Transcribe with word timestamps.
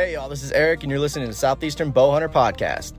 Hey, 0.00 0.14
y'all, 0.14 0.30
this 0.30 0.42
is 0.42 0.50
Eric, 0.52 0.82
and 0.82 0.88
you're 0.88 0.98
listening 0.98 1.28
to 1.28 1.34
Southeastern 1.34 1.92
Bowhunter 1.92 2.32
Podcast. 2.32 2.94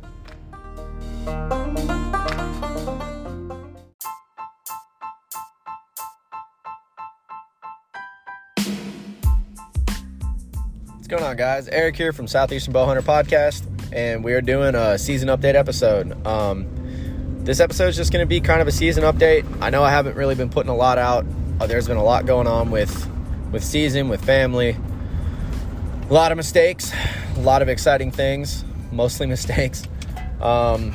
What's 10.93 11.07
going 11.07 11.23
on, 11.23 11.35
guys? 11.37 11.67
Eric 11.69 11.95
here 11.95 12.13
from 12.13 12.27
Southeastern 12.27 12.71
Bowhunter 12.71 13.01
Podcast, 13.01 13.63
and 13.91 14.23
we 14.23 14.33
are 14.33 14.41
doing 14.41 14.75
a 14.75 14.99
season 14.99 15.29
update 15.29 15.55
episode. 15.55 16.23
Um, 16.27 16.67
this 17.43 17.59
episode 17.59 17.87
is 17.87 17.95
just 17.95 18.13
going 18.13 18.21
to 18.21 18.29
be 18.29 18.39
kind 18.41 18.61
of 18.61 18.67
a 18.67 18.71
season 18.71 19.03
update. 19.05 19.43
I 19.59 19.71
know 19.71 19.83
I 19.83 19.89
haven't 19.89 20.15
really 20.15 20.35
been 20.35 20.51
putting 20.51 20.69
a 20.69 20.75
lot 20.75 20.99
out. 20.99 21.25
Uh, 21.59 21.65
there's 21.65 21.87
been 21.87 21.97
a 21.97 22.03
lot 22.03 22.27
going 22.27 22.45
on 22.45 22.69
with 22.69 23.09
with 23.51 23.63
season, 23.63 24.07
with 24.07 24.23
family. 24.23 24.77
A 26.11 26.13
lot 26.13 26.33
of 26.33 26.35
mistakes, 26.35 26.91
a 27.37 27.39
lot 27.39 27.61
of 27.61 27.69
exciting 27.69 28.11
things, 28.11 28.65
mostly 28.91 29.27
mistakes. 29.37 29.83
Um, 30.41 30.93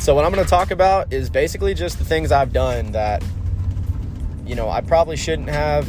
so 0.00 0.12
what 0.12 0.24
I'm 0.24 0.32
going 0.32 0.42
to 0.42 0.50
talk 0.50 0.72
about 0.72 1.12
is 1.12 1.30
basically 1.30 1.72
just 1.72 2.00
the 2.00 2.04
things 2.04 2.32
I've 2.32 2.52
done 2.52 2.90
that 2.90 3.22
you 4.44 4.56
know 4.56 4.68
I 4.68 4.80
probably 4.80 5.16
shouldn't 5.16 5.50
have. 5.50 5.86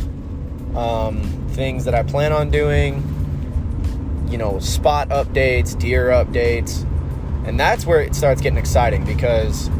Um, 0.78 1.24
things 1.54 1.86
that 1.86 1.96
I 1.96 2.04
plan 2.04 2.32
on 2.32 2.52
doing. 2.52 3.04
You 4.30 4.38
know, 4.38 4.60
spot 4.60 5.10
updates, 5.10 5.78
deer 5.80 6.10
updates, 6.10 6.84
and 7.48 7.60
that's 7.60 7.84
where 7.84 8.02
it 8.02 8.14
starts 8.14 8.42
getting 8.42 8.60
exciting 8.60 9.06
because 9.06 9.72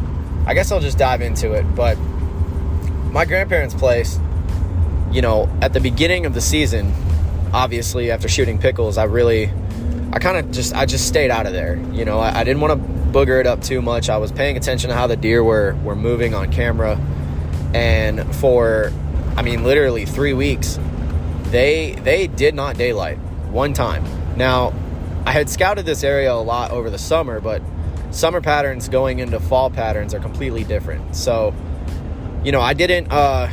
I 0.44 0.54
guess 0.54 0.72
I'll 0.72 0.80
just 0.80 0.98
dive 0.98 1.20
into 1.20 1.52
it. 1.52 1.62
But 1.76 1.94
my 3.12 3.24
grandparents' 3.24 3.76
place, 3.76 4.18
you 5.12 5.22
know, 5.22 5.48
at 5.62 5.72
the 5.72 5.80
beginning 5.80 6.26
of 6.26 6.34
the 6.34 6.40
season, 6.40 6.92
obviously 7.52 8.10
after 8.10 8.28
shooting 8.28 8.58
pickles, 8.58 8.98
I 8.98 9.04
really, 9.04 9.50
I 10.12 10.18
kind 10.18 10.36
of 10.36 10.50
just, 10.50 10.74
I 10.74 10.86
just 10.86 11.06
stayed 11.06 11.30
out 11.30 11.46
of 11.46 11.52
there. 11.52 11.76
You 11.92 12.04
know, 12.04 12.18
I, 12.18 12.40
I 12.40 12.44
didn't 12.44 12.60
want 12.60 12.80
to 12.80 12.88
booger 13.12 13.40
it 13.40 13.46
up 13.46 13.62
too 13.62 13.80
much. 13.80 14.08
I 14.08 14.18
was 14.18 14.32
paying 14.32 14.56
attention 14.56 14.90
to 14.90 14.96
how 14.96 15.06
the 15.06 15.16
deer 15.16 15.42
were 15.42 15.74
were 15.82 15.96
moving 15.96 16.34
on 16.34 16.52
camera, 16.52 17.00
and 17.74 18.34
for, 18.36 18.92
I 19.36 19.42
mean, 19.42 19.64
literally 19.64 20.04
three 20.04 20.34
weeks, 20.34 20.78
they 21.44 21.92
they 22.04 22.26
did 22.26 22.54
not 22.54 22.76
daylight 22.76 23.18
one 23.50 23.72
time. 23.72 24.04
Now, 24.36 24.74
I 25.24 25.32
had 25.32 25.48
scouted 25.48 25.86
this 25.86 26.04
area 26.04 26.32
a 26.32 26.34
lot 26.34 26.70
over 26.70 26.90
the 26.90 26.98
summer, 26.98 27.40
but 27.40 27.62
summer 28.10 28.40
patterns 28.40 28.88
going 28.88 29.18
into 29.18 29.40
fall 29.40 29.70
patterns 29.70 30.14
are 30.14 30.20
completely 30.20 30.64
different. 30.64 31.16
So, 31.16 31.54
you 32.44 32.52
know, 32.52 32.60
I 32.60 32.74
didn't. 32.74 33.10
Uh, 33.10 33.50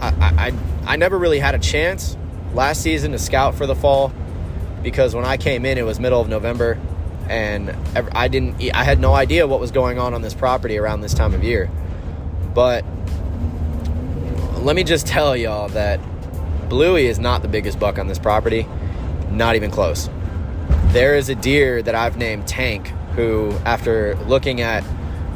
I, 0.00 0.08
I 0.20 0.52
I 0.84 0.96
never 0.96 1.18
really 1.18 1.38
had 1.38 1.54
a 1.54 1.60
chance 1.60 2.16
last 2.54 2.82
season 2.82 3.12
to 3.12 3.18
scout 3.18 3.54
for 3.54 3.66
the 3.66 3.74
fall 3.74 4.12
because 4.82 5.14
when 5.14 5.24
I 5.24 5.36
came 5.36 5.64
in, 5.64 5.78
it 5.78 5.84
was 5.84 6.00
middle 6.00 6.20
of 6.20 6.28
November, 6.28 6.78
and 7.28 7.70
I 7.94 8.28
didn't. 8.28 8.62
I 8.74 8.84
had 8.84 8.98
no 8.98 9.14
idea 9.14 9.46
what 9.46 9.60
was 9.60 9.70
going 9.70 9.98
on 9.98 10.12
on 10.14 10.22
this 10.22 10.34
property 10.34 10.76
around 10.78 11.00
this 11.00 11.14
time 11.14 11.34
of 11.34 11.44
year. 11.44 11.70
But 12.54 12.84
let 14.58 14.76
me 14.76 14.84
just 14.84 15.06
tell 15.06 15.36
y'all 15.36 15.68
that 15.70 16.00
Bluey 16.68 17.06
is 17.06 17.18
not 17.18 17.42
the 17.42 17.48
biggest 17.48 17.78
buck 17.78 17.98
on 17.98 18.06
this 18.06 18.18
property, 18.18 18.66
not 19.30 19.56
even 19.56 19.70
close. 19.70 20.10
There 20.86 21.16
is 21.16 21.28
a 21.28 21.34
deer 21.34 21.82
that 21.82 21.94
I've 21.94 22.16
named 22.16 22.46
Tank, 22.46 22.88
who, 23.14 23.52
after 23.64 24.14
looking 24.26 24.60
at 24.60 24.84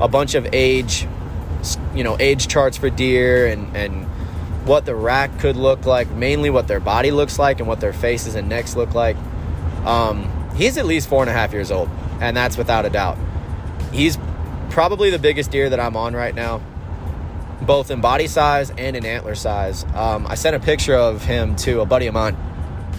a 0.00 0.08
bunch 0.08 0.34
of 0.34 0.46
age, 0.52 1.06
you 1.94 2.04
know, 2.04 2.16
age 2.20 2.48
charts 2.48 2.76
for 2.76 2.90
deer 2.90 3.46
and, 3.46 3.74
and 3.76 4.06
what 4.66 4.84
the 4.84 4.94
rack 4.94 5.38
could 5.38 5.56
look 5.56 5.86
like, 5.86 6.10
mainly 6.10 6.50
what 6.50 6.68
their 6.68 6.80
body 6.80 7.10
looks 7.10 7.38
like 7.38 7.60
and 7.60 7.68
what 7.68 7.80
their 7.80 7.92
faces 7.92 8.34
and 8.34 8.48
necks 8.48 8.76
look 8.76 8.94
like, 8.94 9.16
um, 9.84 10.28
he's 10.56 10.76
at 10.76 10.86
least 10.86 11.08
four 11.08 11.22
and 11.22 11.30
a 11.30 11.32
half 11.32 11.52
years 11.52 11.70
old, 11.70 11.88
and 12.20 12.36
that's 12.36 12.56
without 12.56 12.84
a 12.84 12.90
doubt. 12.90 13.16
He's 13.92 14.18
probably 14.70 15.10
the 15.10 15.18
biggest 15.18 15.50
deer 15.50 15.70
that 15.70 15.80
I'm 15.80 15.96
on 15.96 16.14
right 16.14 16.34
now 16.34 16.60
both 17.62 17.90
in 17.90 18.00
body 18.00 18.26
size 18.26 18.70
and 18.70 18.96
in 18.96 19.04
antler 19.04 19.34
size. 19.34 19.84
Um, 19.94 20.26
I 20.26 20.34
sent 20.34 20.56
a 20.56 20.60
picture 20.60 20.94
of 20.94 21.24
him 21.24 21.56
to 21.56 21.80
a 21.80 21.86
buddy 21.86 22.06
of 22.06 22.14
mine, 22.14 22.36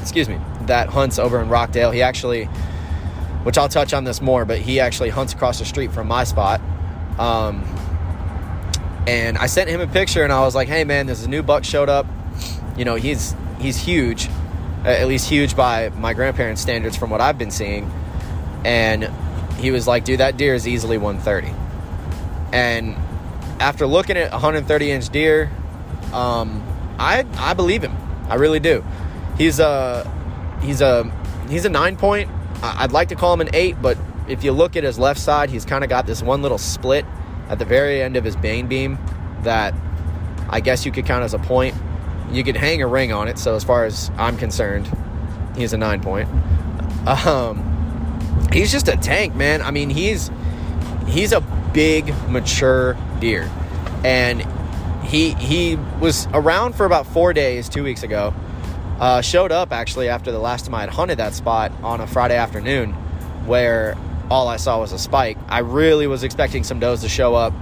excuse 0.01 0.27
me, 0.27 0.39
that 0.61 0.89
hunts 0.89 1.19
over 1.19 1.41
in 1.41 1.49
Rockdale. 1.49 1.91
He 1.91 2.01
actually, 2.01 2.45
which 3.43 3.57
I'll 3.57 3.69
touch 3.69 3.93
on 3.93 4.03
this 4.03 4.21
more, 4.21 4.45
but 4.45 4.59
he 4.59 4.79
actually 4.79 5.09
hunts 5.09 5.33
across 5.33 5.59
the 5.59 5.65
street 5.65 5.91
from 5.91 6.07
my 6.07 6.23
spot. 6.23 6.61
Um, 7.19 7.63
and 9.07 9.37
I 9.37 9.45
sent 9.45 9.69
him 9.69 9.79
a 9.79 9.87
picture 9.87 10.23
and 10.23 10.33
I 10.33 10.41
was 10.41 10.53
like, 10.53 10.67
hey 10.67 10.83
man, 10.83 11.05
there's 11.05 11.23
a 11.23 11.29
new 11.29 11.41
buck 11.41 11.63
showed 11.63 11.87
up. 11.87 12.05
You 12.75 12.83
know, 12.83 12.95
he's 12.95 13.33
he's 13.57 13.77
huge, 13.77 14.27
at 14.83 15.07
least 15.07 15.29
huge 15.29 15.55
by 15.55 15.89
my 15.89 16.13
grandparents' 16.13 16.61
standards 16.61 16.97
from 16.97 17.09
what 17.09 17.21
I've 17.21 17.37
been 17.37 17.49
seeing. 17.49 17.89
And 18.65 19.09
he 19.59 19.71
was 19.71 19.87
like, 19.87 20.03
dude, 20.03 20.19
that 20.19 20.35
deer 20.35 20.53
is 20.53 20.67
easily 20.67 20.97
130. 20.97 21.55
And 22.51 22.97
after 23.61 23.87
looking 23.87 24.17
at 24.17 24.31
130 24.33 24.91
inch 24.91 25.09
deer, 25.09 25.49
um, 26.11 26.61
I 26.99 27.25
I 27.37 27.53
believe 27.53 27.83
him. 27.83 27.95
I 28.27 28.35
really 28.35 28.59
do. 28.59 28.83
He's 29.37 29.61
a 29.61 30.03
he's 30.61 30.81
a 30.81 31.09
he's 31.49 31.63
a 31.63 31.69
nine 31.69 31.95
point. 31.95 32.29
I'd 32.61 32.91
like 32.91 33.07
to 33.09 33.15
call 33.15 33.33
him 33.33 33.39
an 33.39 33.49
eight, 33.53 33.81
but 33.81 33.97
if 34.27 34.43
you 34.43 34.51
look 34.51 34.75
at 34.75 34.83
his 34.83 34.99
left 34.99 35.21
side, 35.21 35.49
he's 35.49 35.63
kind 35.63 35.85
of 35.85 35.89
got 35.89 36.05
this 36.05 36.21
one 36.21 36.41
little 36.41 36.57
split 36.57 37.05
at 37.49 37.59
the 37.59 37.65
very 37.65 38.01
end 38.01 38.17
of 38.17 38.23
his 38.23 38.37
main 38.37 38.67
beam 38.67 38.97
that 39.43 39.73
I 40.49 40.59
guess 40.59 40.85
you 40.85 40.91
could 40.91 41.05
count 41.05 41.23
as 41.23 41.33
a 41.33 41.39
point. 41.39 41.75
You 42.31 42.43
could 42.43 42.57
hang 42.57 42.81
a 42.81 42.87
ring 42.87 43.11
on 43.11 43.27
it. 43.27 43.37
So 43.37 43.55
as 43.55 43.63
far 43.63 43.85
as 43.85 44.11
I'm 44.17 44.37
concerned, 44.37 44.89
he's 45.55 45.73
a 45.73 45.77
nine 45.77 46.01
point. 46.01 46.29
Um, 47.07 48.47
he's 48.51 48.71
just 48.71 48.87
a 48.87 48.97
tank, 48.97 49.35
man. 49.35 49.61
I 49.61 49.71
mean, 49.71 49.89
he's 49.89 50.29
he's 51.07 51.31
a 51.31 51.41
big, 51.73 52.13
mature 52.29 52.97
deer, 53.19 53.49
and 54.03 54.45
he 55.03 55.33
he 55.35 55.77
was 56.01 56.27
around 56.33 56.75
for 56.75 56.85
about 56.85 57.07
four 57.07 57.33
days 57.33 57.69
two 57.69 57.83
weeks 57.83 58.03
ago. 58.03 58.33
Uh, 58.99 59.21
showed 59.21 59.51
up 59.51 59.71
actually 59.71 60.09
after 60.09 60.31
the 60.31 60.39
last 60.39 60.65
time 60.65 60.73
I 60.73 60.81
had 60.81 60.89
hunted 60.89 61.19
that 61.19 61.33
spot 61.35 61.71
on 61.83 62.01
a 62.01 62.07
Friday 62.07 62.35
afternoon, 62.35 62.93
where 63.45 63.95
all 64.29 64.47
I 64.47 64.57
saw 64.57 64.79
was 64.79 64.91
a 64.91 64.99
spike. 64.99 65.37
I 65.47 65.59
really 65.59 66.07
was 66.07 66.23
expecting 66.23 66.63
some 66.63 66.79
does 66.79 67.01
to 67.01 67.09
show 67.09 67.35
up. 67.35 67.53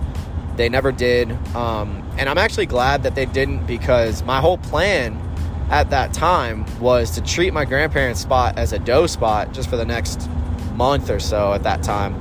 They 0.56 0.70
never 0.70 0.92
did, 0.92 1.32
um, 1.56 2.02
and 2.18 2.30
I'm 2.30 2.38
actually 2.38 2.66
glad 2.66 3.04
that 3.04 3.14
they 3.16 3.26
didn't 3.26 3.66
because 3.66 4.24
my 4.24 4.40
whole 4.40 4.58
plan 4.58 5.22
at 5.70 5.90
that 5.90 6.14
time 6.14 6.66
was 6.80 7.12
to 7.12 7.22
treat 7.22 7.54
my 7.54 7.66
grandparents' 7.66 8.22
spot 8.22 8.58
as 8.58 8.72
a 8.72 8.80
doe 8.80 9.08
spot 9.08 9.52
just 9.54 9.70
for 9.70 9.76
the 9.76 9.86
next 9.86 10.30
month 10.76 11.10
or 11.10 11.20
so. 11.20 11.54
At 11.54 11.64
that 11.64 11.84
time, 11.84 12.16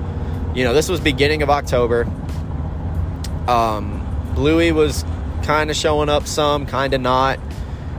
you 0.55 0.65
know, 0.65 0.75
this 0.75 0.89
was 0.89 0.99
beginning 1.01 1.43
of 1.43 1.51
October. 1.51 2.09
Um, 3.47 4.01
Bluey 4.35 4.73
was 4.73 5.05
kind 5.43 5.71
of 5.71 5.77
showing 5.77 6.09
up 6.09 6.27
some, 6.27 6.67
kind 6.67 6.95
of 6.95 7.01
not. 7.01 7.39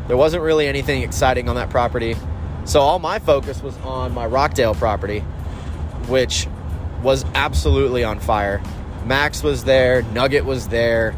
There 0.07 0.17
wasn't 0.17 0.43
really 0.43 0.67
anything 0.67 1.01
exciting 1.03 1.47
on 1.47 1.55
that 1.55 1.69
property. 1.69 2.15
So 2.65 2.81
all 2.81 2.99
my 2.99 3.19
focus 3.19 3.61
was 3.61 3.77
on 3.77 4.13
my 4.13 4.25
Rockdale 4.25 4.75
property, 4.75 5.23
which 6.07 6.47
was 7.01 7.25
absolutely 7.35 8.03
on 8.03 8.19
fire. 8.19 8.61
Max 9.05 9.43
was 9.43 9.63
there, 9.63 10.01
Nugget 10.01 10.45
was 10.45 10.67
there. 10.67 11.15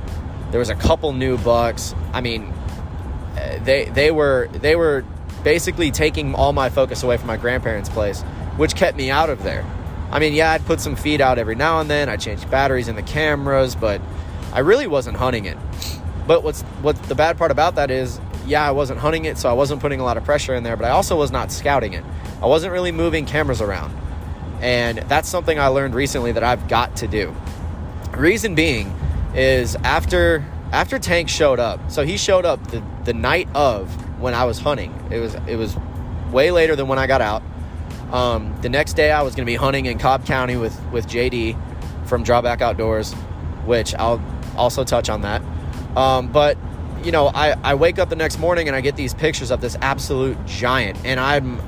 There 0.52 0.60
was 0.60 0.70
a 0.70 0.76
couple 0.76 1.14
new 1.14 1.38
bucks. 1.38 1.96
I 2.14 2.22
mean, 2.22 2.54
uh, 3.38 3.60
they 3.64 3.86
they 3.86 4.12
were 4.12 4.50
they 4.52 4.76
were 4.76 5.06
basically 5.44 5.92
taking 5.92 6.36
all 6.36 6.54
my 6.54 6.70
focus 6.70 7.04
away 7.04 7.18
from 7.18 7.28
my 7.28 7.38
grandparents' 7.38 7.90
place, 7.90 8.22
which 8.58 8.76
kept 8.76 8.98
me 8.98 9.10
out 9.10 9.30
of 9.30 9.44
there. 9.44 9.66
I 10.12 10.20
mean, 10.20 10.34
yeah, 10.34 10.52
I'd 10.52 10.66
put 10.66 10.80
some 10.80 10.96
feed 10.96 11.22
out 11.22 11.38
every 11.38 11.56
now 11.56 11.80
and 11.80 11.90
then. 11.90 12.10
I 12.10 12.18
changed 12.18 12.50
batteries 12.50 12.88
in 12.88 12.96
the 12.96 13.04
cameras, 13.04 13.76
but 13.76 14.02
I 14.54 14.60
really 14.60 14.88
wasn't 14.88 15.18
hunting 15.18 15.46
it. 15.46 15.58
But 16.26 16.44
what's 16.44 16.62
what 16.82 17.02
the 17.04 17.16
bad 17.16 17.38
part 17.38 17.52
about 17.52 17.76
that 17.76 17.92
is, 17.92 18.20
yeah, 18.46 18.68
I 18.68 18.72
wasn't 18.72 19.00
hunting 19.00 19.26
it, 19.26 19.38
so 19.38 19.50
I 19.50 19.54
wasn't 19.54 19.82
putting 19.82 20.00
a 20.00 20.04
lot 20.04 20.18
of 20.18 20.24
pressure 20.24 20.56
in 20.56 20.64
there, 20.64 20.76
but 20.76 20.86
I 20.86 20.90
also 20.90 21.18
was 21.18 21.32
not 21.32 21.52
scouting 21.52 21.94
it. 21.94 22.04
I 22.42 22.46
wasn't 22.46 22.74
really 22.74 22.92
moving 22.92 23.26
cameras 23.26 23.62
around. 23.62 23.94
And 24.62 25.00
that's 25.00 25.30
something 25.30 25.60
I 25.60 25.68
learned 25.68 25.94
recently 25.94 26.32
that 26.32 26.44
I've 26.44 26.68
got 26.68 26.96
to 26.98 27.08
do. 27.08 27.36
Reason 28.12 28.56
being 28.56 28.94
is 29.36 29.76
after 29.78 30.46
after 30.72 31.00
Tank 31.00 31.30
showed 31.30 31.60
up. 31.60 31.92
So 31.92 32.04
he 32.04 32.18
showed 32.18 32.46
up 32.46 32.66
the, 32.68 32.84
the 33.06 33.14
night 33.14 33.48
of 33.54 33.90
when 34.20 34.34
I 34.34 34.46
was 34.46 34.60
hunting. 34.60 34.94
It 35.12 35.20
was 35.20 35.36
it 35.48 35.56
was 35.56 35.78
way 36.32 36.52
later 36.52 36.76
than 36.76 36.88
when 36.88 37.00
I 37.00 37.08
got 37.08 37.22
out. 37.22 37.44
Um, 38.12 38.56
the 38.62 38.70
next 38.70 38.94
day 38.94 39.12
I 39.12 39.22
was 39.22 39.36
to 39.36 39.46
be 39.46 39.56
hunting 39.56 39.86
in 39.86 40.00
Cobb 40.00 40.26
County 40.26 40.56
with 40.56 40.80
with 40.92 41.08
JD 41.08 41.58
from 42.08 42.24
Drawback 42.24 42.62
Outdoors, 42.62 43.14
which 43.66 43.94
I'll 43.96 44.22
also 44.56 44.84
touch 44.84 45.10
on 45.10 45.22
that. 45.22 45.42
Um, 45.96 46.32
but 46.32 46.58
you 47.04 47.12
know, 47.12 47.28
I, 47.28 47.56
I 47.64 47.76
wake 47.76 48.00
up 48.00 48.10
the 48.10 48.16
next 48.16 48.40
morning 48.40 48.68
and 48.68 48.76
I 48.76 48.82
get 48.82 48.96
these 48.96 49.14
pictures 49.14 49.52
of 49.52 49.62
this 49.62 49.78
absolute 49.82 50.38
giant, 50.46 50.98
and 51.06 51.20
I'm 51.20 51.62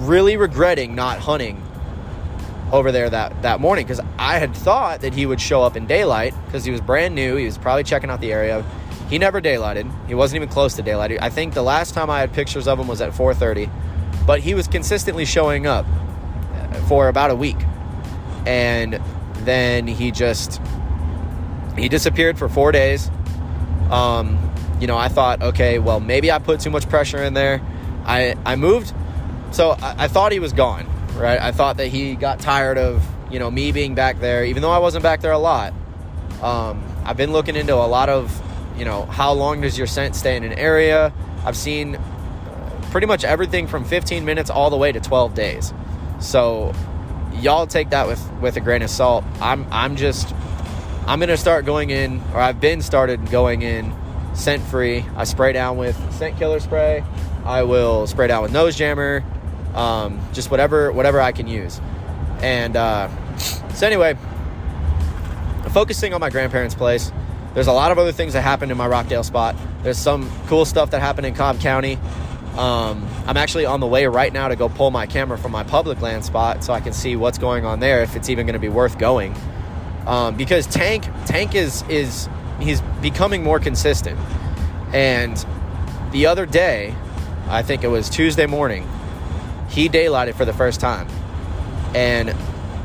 really 0.00 0.36
regretting 0.36 0.94
not 0.94 1.18
hunting 1.18 1.62
over 2.72 2.92
there 2.92 3.10
that, 3.10 3.42
that 3.42 3.60
morning 3.60 3.84
because 3.84 4.00
I 4.18 4.38
had 4.38 4.54
thought 4.54 5.00
that 5.00 5.12
he 5.14 5.26
would 5.26 5.40
show 5.40 5.62
up 5.62 5.76
in 5.76 5.86
daylight 5.86 6.34
because 6.46 6.64
he 6.64 6.70
was 6.70 6.80
brand 6.80 7.14
new. 7.14 7.36
He 7.36 7.44
was 7.44 7.58
probably 7.58 7.84
checking 7.84 8.10
out 8.10 8.20
the 8.20 8.32
area. 8.32 8.64
He 9.08 9.18
never 9.18 9.40
daylighted. 9.40 9.90
He 10.06 10.14
wasn't 10.14 10.36
even 10.36 10.48
close 10.48 10.74
to 10.76 10.82
daylight. 10.82 11.20
I 11.20 11.30
think 11.30 11.54
the 11.54 11.62
last 11.62 11.94
time 11.94 12.10
I 12.10 12.20
had 12.20 12.32
pictures 12.32 12.68
of 12.68 12.78
him 12.78 12.86
was 12.86 13.00
at 13.00 13.12
4:30. 13.12 13.68
but 14.26 14.40
he 14.40 14.54
was 14.54 14.68
consistently 14.68 15.24
showing 15.24 15.66
up 15.66 15.86
for 16.86 17.08
about 17.08 17.30
a 17.30 17.34
week. 17.34 17.56
And 18.46 19.00
then 19.38 19.86
he 19.88 20.12
just 20.12 20.60
he 21.76 21.88
disappeared 21.88 22.38
for 22.38 22.48
4 22.48 22.72
days. 22.72 23.10
Um, 23.90 24.38
you 24.80 24.86
know, 24.86 24.96
I 24.96 25.08
thought, 25.08 25.42
okay, 25.42 25.78
well, 25.78 25.98
maybe 26.00 26.30
I 26.30 26.38
put 26.38 26.60
too 26.60 26.70
much 26.70 26.88
pressure 26.88 27.22
in 27.22 27.34
there. 27.34 27.60
I 28.04 28.36
I 28.46 28.56
moved 28.56 28.92
so 29.50 29.70
I, 29.70 30.04
I 30.04 30.08
thought 30.08 30.32
he 30.32 30.38
was 30.40 30.52
gone, 30.52 30.86
right? 31.16 31.40
I 31.40 31.52
thought 31.52 31.76
that 31.78 31.88
he 31.88 32.14
got 32.14 32.40
tired 32.40 32.78
of, 32.78 33.04
you 33.30 33.38
know, 33.38 33.50
me 33.50 33.72
being 33.72 33.94
back 33.94 34.20
there 34.20 34.44
even 34.44 34.62
though 34.62 34.70
I 34.70 34.78
wasn't 34.78 35.02
back 35.02 35.20
there 35.20 35.32
a 35.32 35.38
lot. 35.38 35.72
Um, 36.42 36.82
I've 37.04 37.16
been 37.16 37.32
looking 37.32 37.56
into 37.56 37.74
a 37.74 37.86
lot 37.86 38.08
of, 38.08 38.42
you 38.78 38.84
know, 38.84 39.04
how 39.06 39.32
long 39.32 39.60
does 39.60 39.76
your 39.76 39.86
scent 39.86 40.16
stay 40.16 40.36
in 40.36 40.44
an 40.44 40.52
area? 40.52 41.12
I've 41.44 41.56
seen 41.56 41.98
pretty 42.90 43.06
much 43.06 43.24
everything 43.24 43.66
from 43.66 43.84
15 43.84 44.24
minutes 44.24 44.50
all 44.50 44.70
the 44.70 44.76
way 44.76 44.92
to 44.92 45.00
12 45.00 45.34
days. 45.34 45.72
So 46.20 46.74
y'all 47.34 47.66
take 47.66 47.90
that 47.90 48.06
with 48.06 48.20
with 48.40 48.56
a 48.56 48.60
grain 48.60 48.82
of 48.82 48.90
salt. 48.90 49.24
I'm 49.40 49.66
I'm 49.70 49.96
just 49.96 50.34
I'm 51.06 51.20
gonna 51.20 51.36
start 51.36 51.64
going 51.64 51.90
in, 51.90 52.20
or 52.34 52.40
I've 52.40 52.60
been 52.60 52.82
started 52.82 53.30
going 53.30 53.62
in 53.62 53.94
scent 54.34 54.62
free. 54.62 55.04
I 55.16 55.24
spray 55.24 55.52
down 55.52 55.76
with 55.76 55.96
scent 56.14 56.38
killer 56.38 56.60
spray. 56.60 57.04
I 57.44 57.62
will 57.62 58.06
spray 58.06 58.26
down 58.28 58.42
with 58.42 58.52
nose 58.52 58.76
jammer, 58.76 59.24
um, 59.74 60.20
just 60.32 60.50
whatever 60.50 60.92
whatever 60.92 61.20
I 61.20 61.32
can 61.32 61.46
use. 61.46 61.80
And 62.40 62.76
uh, 62.76 63.08
so 63.74 63.86
anyway, 63.86 64.16
focusing 65.70 66.14
on 66.14 66.20
my 66.20 66.30
grandparents' 66.30 66.74
place. 66.74 67.12
There's 67.54 67.66
a 67.66 67.72
lot 67.72 67.90
of 67.90 67.98
other 67.98 68.12
things 68.12 68.34
that 68.34 68.42
happened 68.42 68.70
in 68.70 68.78
my 68.78 68.86
Rockdale 68.86 69.24
spot. 69.24 69.56
There's 69.82 69.98
some 69.98 70.30
cool 70.46 70.64
stuff 70.64 70.92
that 70.92 71.00
happened 71.00 71.26
in 71.26 71.34
Cobb 71.34 71.60
County. 71.60 71.98
Um, 72.56 73.08
I'm 73.26 73.36
actually 73.36 73.66
on 73.66 73.80
the 73.80 73.86
way 73.86 74.06
right 74.06 74.32
now 74.32 74.48
to 74.48 74.56
go 74.56 74.68
pull 74.68 74.90
my 74.90 75.06
camera 75.06 75.38
from 75.38 75.52
my 75.52 75.62
public 75.64 76.00
land 76.00 76.24
spot 76.24 76.62
so 76.62 76.72
I 76.72 76.80
can 76.80 76.92
see 76.92 77.16
what's 77.16 77.38
going 77.38 77.64
on 77.64 77.80
there 77.80 78.02
if 78.02 78.16
it's 78.16 78.28
even 78.28 78.46
going 78.46 78.54
to 78.54 78.60
be 78.60 78.68
worth 78.68 78.98
going. 78.98 79.34
Um, 80.06 80.36
because 80.36 80.66
Tank 80.66 81.06
Tank 81.26 81.54
is 81.54 81.82
is 81.88 82.28
he's 82.60 82.80
becoming 83.02 83.42
more 83.42 83.60
consistent. 83.60 84.18
And 84.92 85.44
the 86.12 86.26
other 86.26 86.46
day, 86.46 86.94
I 87.48 87.62
think 87.62 87.84
it 87.84 87.88
was 87.88 88.10
Tuesday 88.10 88.46
morning, 88.46 88.88
he 89.70 89.88
daylighted 89.88 90.34
for 90.34 90.44
the 90.44 90.52
first 90.52 90.80
time. 90.80 91.08
And 91.94 92.34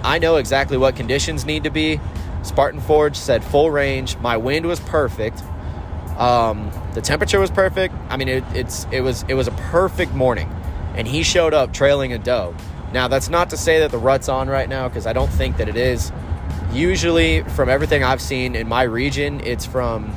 I 0.04 0.20
know 0.20 0.38
exactly 0.38 0.78
what 0.78 0.96
conditions 0.96 1.46
need 1.46 1.64
to 1.64 1.70
be. 1.70 2.00
Spartan 2.44 2.80
Forge 2.80 3.16
said 3.18 3.44
full 3.44 3.72
range. 3.72 4.18
My 4.18 4.38
wind 4.38 4.66
was 4.68 4.80
perfect. 4.80 5.42
Um, 6.18 6.72
the 6.94 7.02
temperature 7.02 7.40
was 7.40 7.52
perfect. 7.52 7.94
I 8.10 8.18
mean, 8.18 8.28
it, 8.28 8.44
it's 8.54 8.88
it 8.92 9.02
was 9.02 9.24
it 9.28 9.34
was 9.34 9.48
a 9.48 9.52
perfect 9.52 10.14
morning, 10.14 10.50
and 10.96 11.08
he 11.08 11.24
showed 11.24 11.54
up 11.54 11.74
trailing 11.74 12.14
a 12.14 12.18
doe. 12.18 12.56
Now, 12.94 13.08
that's 13.08 13.30
not 13.30 13.50
to 13.50 13.58
say 13.58 13.80
that 13.80 13.92
the 13.92 13.98
rut's 13.98 14.30
on 14.30 14.48
right 14.48 14.70
now 14.70 14.88
because 14.88 15.06
I 15.06 15.14
don't 15.14 15.32
think 15.32 15.58
that 15.58 15.68
it 15.68 15.76
is. 15.76 16.12
Usually, 16.72 17.42
from 17.42 17.68
everything 17.68 18.04
I've 18.04 18.22
seen 18.22 18.56
in 18.56 18.68
my 18.70 18.84
region, 18.84 19.42
it's 19.42 19.66
from 19.66 20.14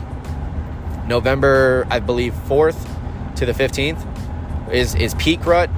November, 1.07 1.87
I 1.91 1.99
believe, 1.99 2.35
fourth 2.35 2.89
to 3.37 3.47
the 3.47 3.55
fifteenth 3.55 4.05
is 4.71 4.95
is 4.95 5.15
peak 5.15 5.47
rut, 5.47 5.71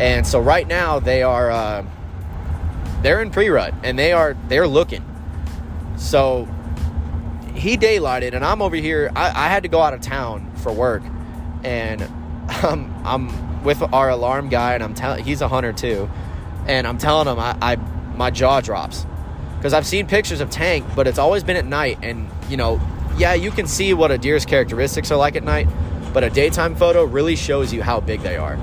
and 0.00 0.26
so 0.26 0.40
right 0.40 0.66
now 0.66 0.98
they 0.98 1.22
are 1.22 1.50
uh, 1.50 1.84
they're 3.02 3.22
in 3.22 3.30
pre 3.30 3.48
rut 3.48 3.74
and 3.82 3.98
they 3.98 4.12
are 4.12 4.36
they're 4.48 4.68
looking. 4.68 5.04
So 5.96 6.48
he 7.54 7.76
daylighted, 7.76 8.34
and 8.34 8.44
I'm 8.44 8.60
over 8.62 8.76
here. 8.76 9.10
I, 9.16 9.28
I 9.28 9.48
had 9.48 9.62
to 9.62 9.68
go 9.68 9.80
out 9.80 9.94
of 9.94 10.00
town 10.00 10.54
for 10.56 10.72
work, 10.72 11.02
and 11.64 12.02
um, 12.62 12.94
I'm 13.04 13.64
with 13.64 13.82
our 13.82 14.10
alarm 14.10 14.48
guy, 14.48 14.74
and 14.74 14.82
I'm 14.82 14.94
telling 14.94 15.24
he's 15.24 15.40
a 15.40 15.48
hunter 15.48 15.72
too, 15.72 16.08
and 16.66 16.86
I'm 16.86 16.98
telling 16.98 17.28
him 17.28 17.38
I, 17.38 17.56
I 17.60 17.76
my 18.16 18.30
jaw 18.30 18.60
drops 18.60 19.06
because 19.56 19.72
I've 19.72 19.86
seen 19.86 20.06
pictures 20.06 20.40
of 20.40 20.50
Tank, 20.50 20.84
but 20.94 21.06
it's 21.06 21.18
always 21.18 21.42
been 21.42 21.56
at 21.56 21.66
night, 21.66 21.98
and 22.02 22.28
you 22.48 22.56
know, 22.56 22.80
yeah, 23.16 23.34
you 23.34 23.50
can 23.50 23.66
see 23.66 23.94
what 23.94 24.10
a 24.10 24.18
deer's 24.18 24.44
characteristics 24.44 25.10
are 25.10 25.16
like 25.16 25.36
at 25.36 25.42
night, 25.42 25.66
but 26.12 26.22
a 26.24 26.30
daytime 26.30 26.76
photo 26.76 27.04
really 27.04 27.36
shows 27.36 27.72
you 27.72 27.82
how 27.82 28.00
big 28.00 28.20
they 28.20 28.36
are, 28.36 28.58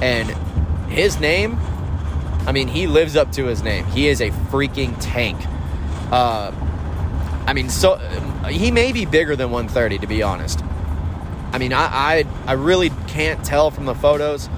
and 0.00 0.34
his 0.90 1.20
name. 1.20 1.58
I 2.46 2.52
mean, 2.52 2.68
he 2.68 2.86
lives 2.86 3.16
up 3.16 3.32
to 3.32 3.46
his 3.46 3.62
name. 3.62 3.84
He 3.86 4.08
is 4.08 4.20
a 4.20 4.30
freaking 4.50 4.96
tank. 5.00 5.38
Uh, 6.10 6.52
I 7.46 7.52
mean, 7.52 7.68
so 7.68 7.96
he 8.48 8.70
may 8.70 8.92
be 8.92 9.04
bigger 9.04 9.36
than 9.36 9.50
130 9.50 9.98
to 9.98 10.06
be 10.06 10.22
honest. 10.22 10.62
I 11.52 11.58
mean, 11.58 11.72
I, 11.72 11.86
I 11.86 12.26
I 12.46 12.52
really 12.52 12.90
can't 13.08 13.44
tell 13.44 13.70
from 13.70 13.84
the 13.84 13.94
photos, 13.94 14.48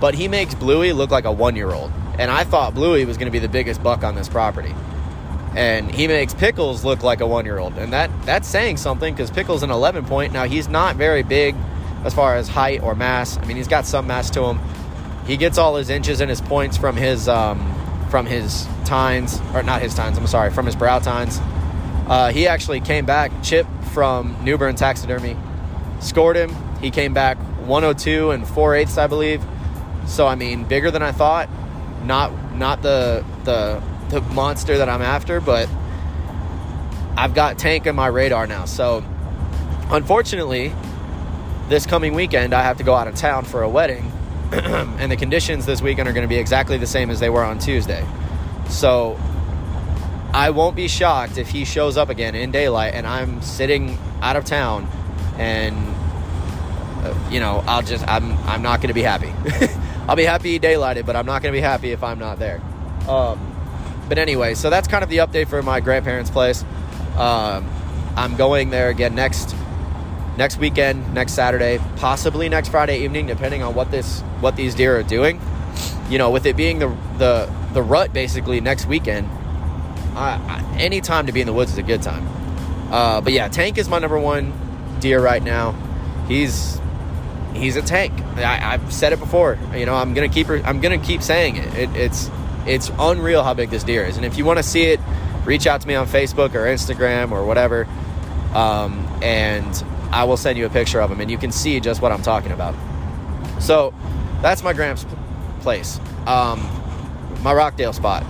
but 0.00 0.14
he 0.14 0.28
makes 0.28 0.54
Bluey 0.54 0.92
look 0.92 1.10
like 1.10 1.24
a 1.24 1.32
one 1.32 1.56
year 1.56 1.72
old, 1.72 1.90
and 2.18 2.30
I 2.30 2.44
thought 2.44 2.74
Bluey 2.74 3.04
was 3.04 3.16
going 3.16 3.26
to 3.26 3.32
be 3.32 3.40
the 3.40 3.48
biggest 3.48 3.82
buck 3.82 4.04
on 4.04 4.14
this 4.14 4.28
property, 4.28 4.72
and 5.56 5.90
he 5.90 6.06
makes 6.06 6.34
Pickles 6.34 6.84
look 6.84 7.02
like 7.02 7.20
a 7.20 7.26
one 7.26 7.44
year 7.46 7.58
old, 7.58 7.76
and 7.78 7.92
that 7.92 8.10
that's 8.24 8.46
saying 8.46 8.76
something 8.76 9.12
because 9.12 9.30
Pickles 9.30 9.64
an 9.64 9.70
11 9.70 10.04
point. 10.04 10.32
Now 10.32 10.44
he's 10.44 10.68
not 10.68 10.94
very 10.94 11.24
big 11.24 11.56
as 12.04 12.14
far 12.14 12.36
as 12.36 12.48
height 12.48 12.80
or 12.82 12.94
mass. 12.94 13.36
I 13.38 13.44
mean, 13.46 13.56
he's 13.56 13.68
got 13.68 13.86
some 13.86 14.06
mass 14.06 14.30
to 14.30 14.44
him. 14.44 14.60
He 15.26 15.36
gets 15.36 15.58
all 15.58 15.76
his 15.76 15.90
inches 15.90 16.20
and 16.20 16.30
his 16.30 16.40
points 16.40 16.76
from 16.76 16.96
his 16.96 17.28
um, 17.28 17.74
from 18.10 18.26
his 18.26 18.66
tines, 18.84 19.40
or 19.52 19.62
not 19.62 19.82
his 19.82 19.94
tines. 19.94 20.16
I'm 20.16 20.26
sorry, 20.26 20.50
from 20.50 20.66
his 20.66 20.76
brow 20.76 20.98
tines. 21.00 21.40
Uh, 22.06 22.30
he 22.30 22.46
actually 22.46 22.80
came 22.80 23.04
back, 23.04 23.32
Chip 23.42 23.66
from 23.92 24.36
Newbern 24.44 24.76
Taxidermy, 24.76 25.36
scored 25.98 26.36
him. 26.36 26.54
He 26.80 26.90
came 26.90 27.12
back 27.12 27.36
102 27.66 28.30
and 28.30 28.46
4 28.46 28.76
eighths, 28.76 28.96
I 28.96 29.08
believe. 29.08 29.44
So 30.06 30.26
I 30.26 30.36
mean, 30.36 30.64
bigger 30.64 30.90
than 30.90 31.02
I 31.02 31.12
thought. 31.12 31.48
Not 32.04 32.54
not 32.54 32.82
the 32.82 33.24
the 33.44 33.82
the 34.08 34.20
monster 34.20 34.78
that 34.78 34.88
I'm 34.88 35.02
after, 35.02 35.40
but 35.40 35.68
I've 37.16 37.34
got 37.34 37.58
Tank 37.58 37.86
in 37.86 37.96
my 37.96 38.06
radar 38.06 38.46
now. 38.46 38.66
So 38.66 39.04
unfortunately, 39.90 40.72
this 41.68 41.86
coming 41.86 42.14
weekend 42.14 42.54
I 42.54 42.62
have 42.62 42.76
to 42.78 42.84
go 42.84 42.94
out 42.94 43.08
of 43.08 43.16
town 43.16 43.44
for 43.44 43.62
a 43.62 43.68
wedding, 43.68 44.12
and 44.52 45.10
the 45.10 45.16
conditions 45.16 45.66
this 45.66 45.82
weekend 45.82 46.08
are 46.08 46.12
going 46.12 46.24
to 46.24 46.28
be 46.28 46.38
exactly 46.38 46.78
the 46.78 46.86
same 46.86 47.10
as 47.10 47.20
they 47.20 47.30
were 47.30 47.44
on 47.44 47.58
Tuesday. 47.58 48.06
So 48.68 49.18
I 50.32 50.50
won't 50.50 50.76
be 50.76 50.88
shocked 50.88 51.38
if 51.38 51.48
he 51.48 51.64
shows 51.64 51.96
up 51.96 52.08
again 52.08 52.34
in 52.34 52.50
daylight 52.50 52.94
and 52.94 53.06
I'm 53.06 53.42
sitting 53.42 53.98
out 54.20 54.36
of 54.36 54.44
town 54.44 54.88
and 55.38 55.76
uh, 57.04 57.14
you 57.30 57.40
know, 57.40 57.62
I'll 57.66 57.82
just 57.82 58.06
I'm 58.08 58.36
I'm 58.46 58.62
not 58.62 58.80
going 58.80 58.88
to 58.88 58.94
be 58.94 59.02
happy. 59.02 59.32
I'll 60.08 60.16
be 60.16 60.24
happy 60.24 60.58
daylighted, 60.58 61.06
but 61.06 61.16
I'm 61.16 61.26
not 61.26 61.42
going 61.42 61.52
to 61.52 61.56
be 61.56 61.62
happy 61.62 61.90
if 61.90 62.02
I'm 62.02 62.18
not 62.18 62.38
there. 62.38 62.60
Um, 63.08 63.54
but 64.08 64.18
anyway, 64.18 64.54
so 64.54 64.70
that's 64.70 64.88
kind 64.88 65.02
of 65.02 65.10
the 65.10 65.18
update 65.18 65.48
for 65.48 65.62
my 65.62 65.80
grandparents' 65.80 66.30
place. 66.30 66.64
Um, 67.16 67.68
I'm 68.16 68.36
going 68.36 68.70
there 68.70 68.88
again 68.88 69.14
next 69.14 69.54
next 70.36 70.58
weekend, 70.58 71.14
next 71.14 71.32
Saturday, 71.32 71.80
possibly 71.96 72.48
next 72.48 72.68
Friday 72.68 73.04
evening, 73.04 73.26
depending 73.26 73.62
on 73.62 73.74
what 73.74 73.90
this 73.90 74.20
what 74.40 74.56
these 74.56 74.74
deer 74.74 74.98
are 74.98 75.02
doing. 75.02 75.40
You 76.08 76.18
know, 76.18 76.30
with 76.30 76.46
it 76.46 76.56
being 76.56 76.78
the 76.78 76.88
the 77.18 77.52
the 77.72 77.82
rut 77.82 78.12
basically 78.12 78.60
next 78.60 78.86
weekend, 78.86 79.28
any 80.78 81.00
time 81.00 81.26
to 81.26 81.32
be 81.32 81.40
in 81.40 81.46
the 81.46 81.52
woods 81.52 81.72
is 81.72 81.78
a 81.78 81.82
good 81.82 82.02
time. 82.02 82.26
Uh, 82.90 83.20
but 83.20 83.32
yeah, 83.32 83.48
Tank 83.48 83.78
is 83.78 83.88
my 83.88 83.98
number 83.98 84.18
one 84.18 84.52
deer 85.00 85.20
right 85.20 85.42
now. 85.42 85.72
He's 86.28 86.80
he's 87.54 87.76
a 87.76 87.82
tank. 87.82 88.12
I, 88.36 88.56
have 88.56 88.92
said 88.92 89.12
it 89.12 89.18
before. 89.18 89.58
You 89.74 89.86
know, 89.86 89.94
I'm 89.94 90.14
gonna 90.14 90.28
keep 90.28 90.48
I'm 90.48 90.80
gonna 90.80 90.98
keep 90.98 91.22
saying 91.22 91.56
it. 91.56 91.74
it. 91.74 91.96
It's 91.96 92.30
it's 92.66 92.90
unreal 92.98 93.42
how 93.42 93.54
big 93.54 93.70
this 93.70 93.84
deer 93.84 94.04
is. 94.04 94.16
And 94.16 94.26
if 94.26 94.36
you 94.36 94.44
want 94.44 94.58
to 94.58 94.62
see 94.62 94.84
it, 94.84 95.00
reach 95.44 95.66
out 95.66 95.80
to 95.80 95.88
me 95.88 95.94
on 95.94 96.06
Facebook 96.06 96.54
or 96.54 96.66
Instagram 96.66 97.30
or 97.30 97.44
whatever, 97.44 97.86
um, 98.54 99.06
and 99.22 99.84
I 100.10 100.24
will 100.24 100.36
send 100.36 100.58
you 100.58 100.66
a 100.66 100.70
picture 100.70 101.00
of 101.00 101.10
him, 101.10 101.20
and 101.20 101.30
you 101.30 101.38
can 101.38 101.52
see 101.52 101.80
just 101.80 102.00
what 102.02 102.12
I'm 102.12 102.22
talking 102.22 102.52
about. 102.52 102.74
So 103.60 103.92
that's 104.42 104.62
my 104.62 104.72
Gramps 104.72 105.06
place, 105.60 105.98
um, 106.26 106.60
my 107.42 107.52
Rockdale 107.52 107.92
spot. 107.92 108.22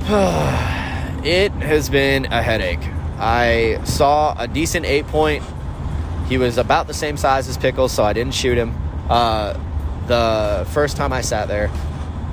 it 1.24 1.52
has 1.52 1.88
been 1.88 2.24
a 2.26 2.42
headache. 2.42 2.80
I 3.18 3.80
saw 3.84 4.34
a 4.38 4.48
decent 4.48 4.86
eight 4.86 5.06
point. 5.06 5.44
He 6.28 6.38
was 6.38 6.58
about 6.58 6.86
the 6.86 6.94
same 6.94 7.16
size 7.16 7.48
as 7.48 7.58
Pickles, 7.58 7.92
so 7.92 8.02
I 8.02 8.12
didn't 8.12 8.34
shoot 8.34 8.56
him. 8.56 8.74
Uh, 9.08 9.58
the 10.06 10.66
first 10.70 10.96
time 10.96 11.12
I 11.12 11.20
sat 11.20 11.48
there. 11.48 11.70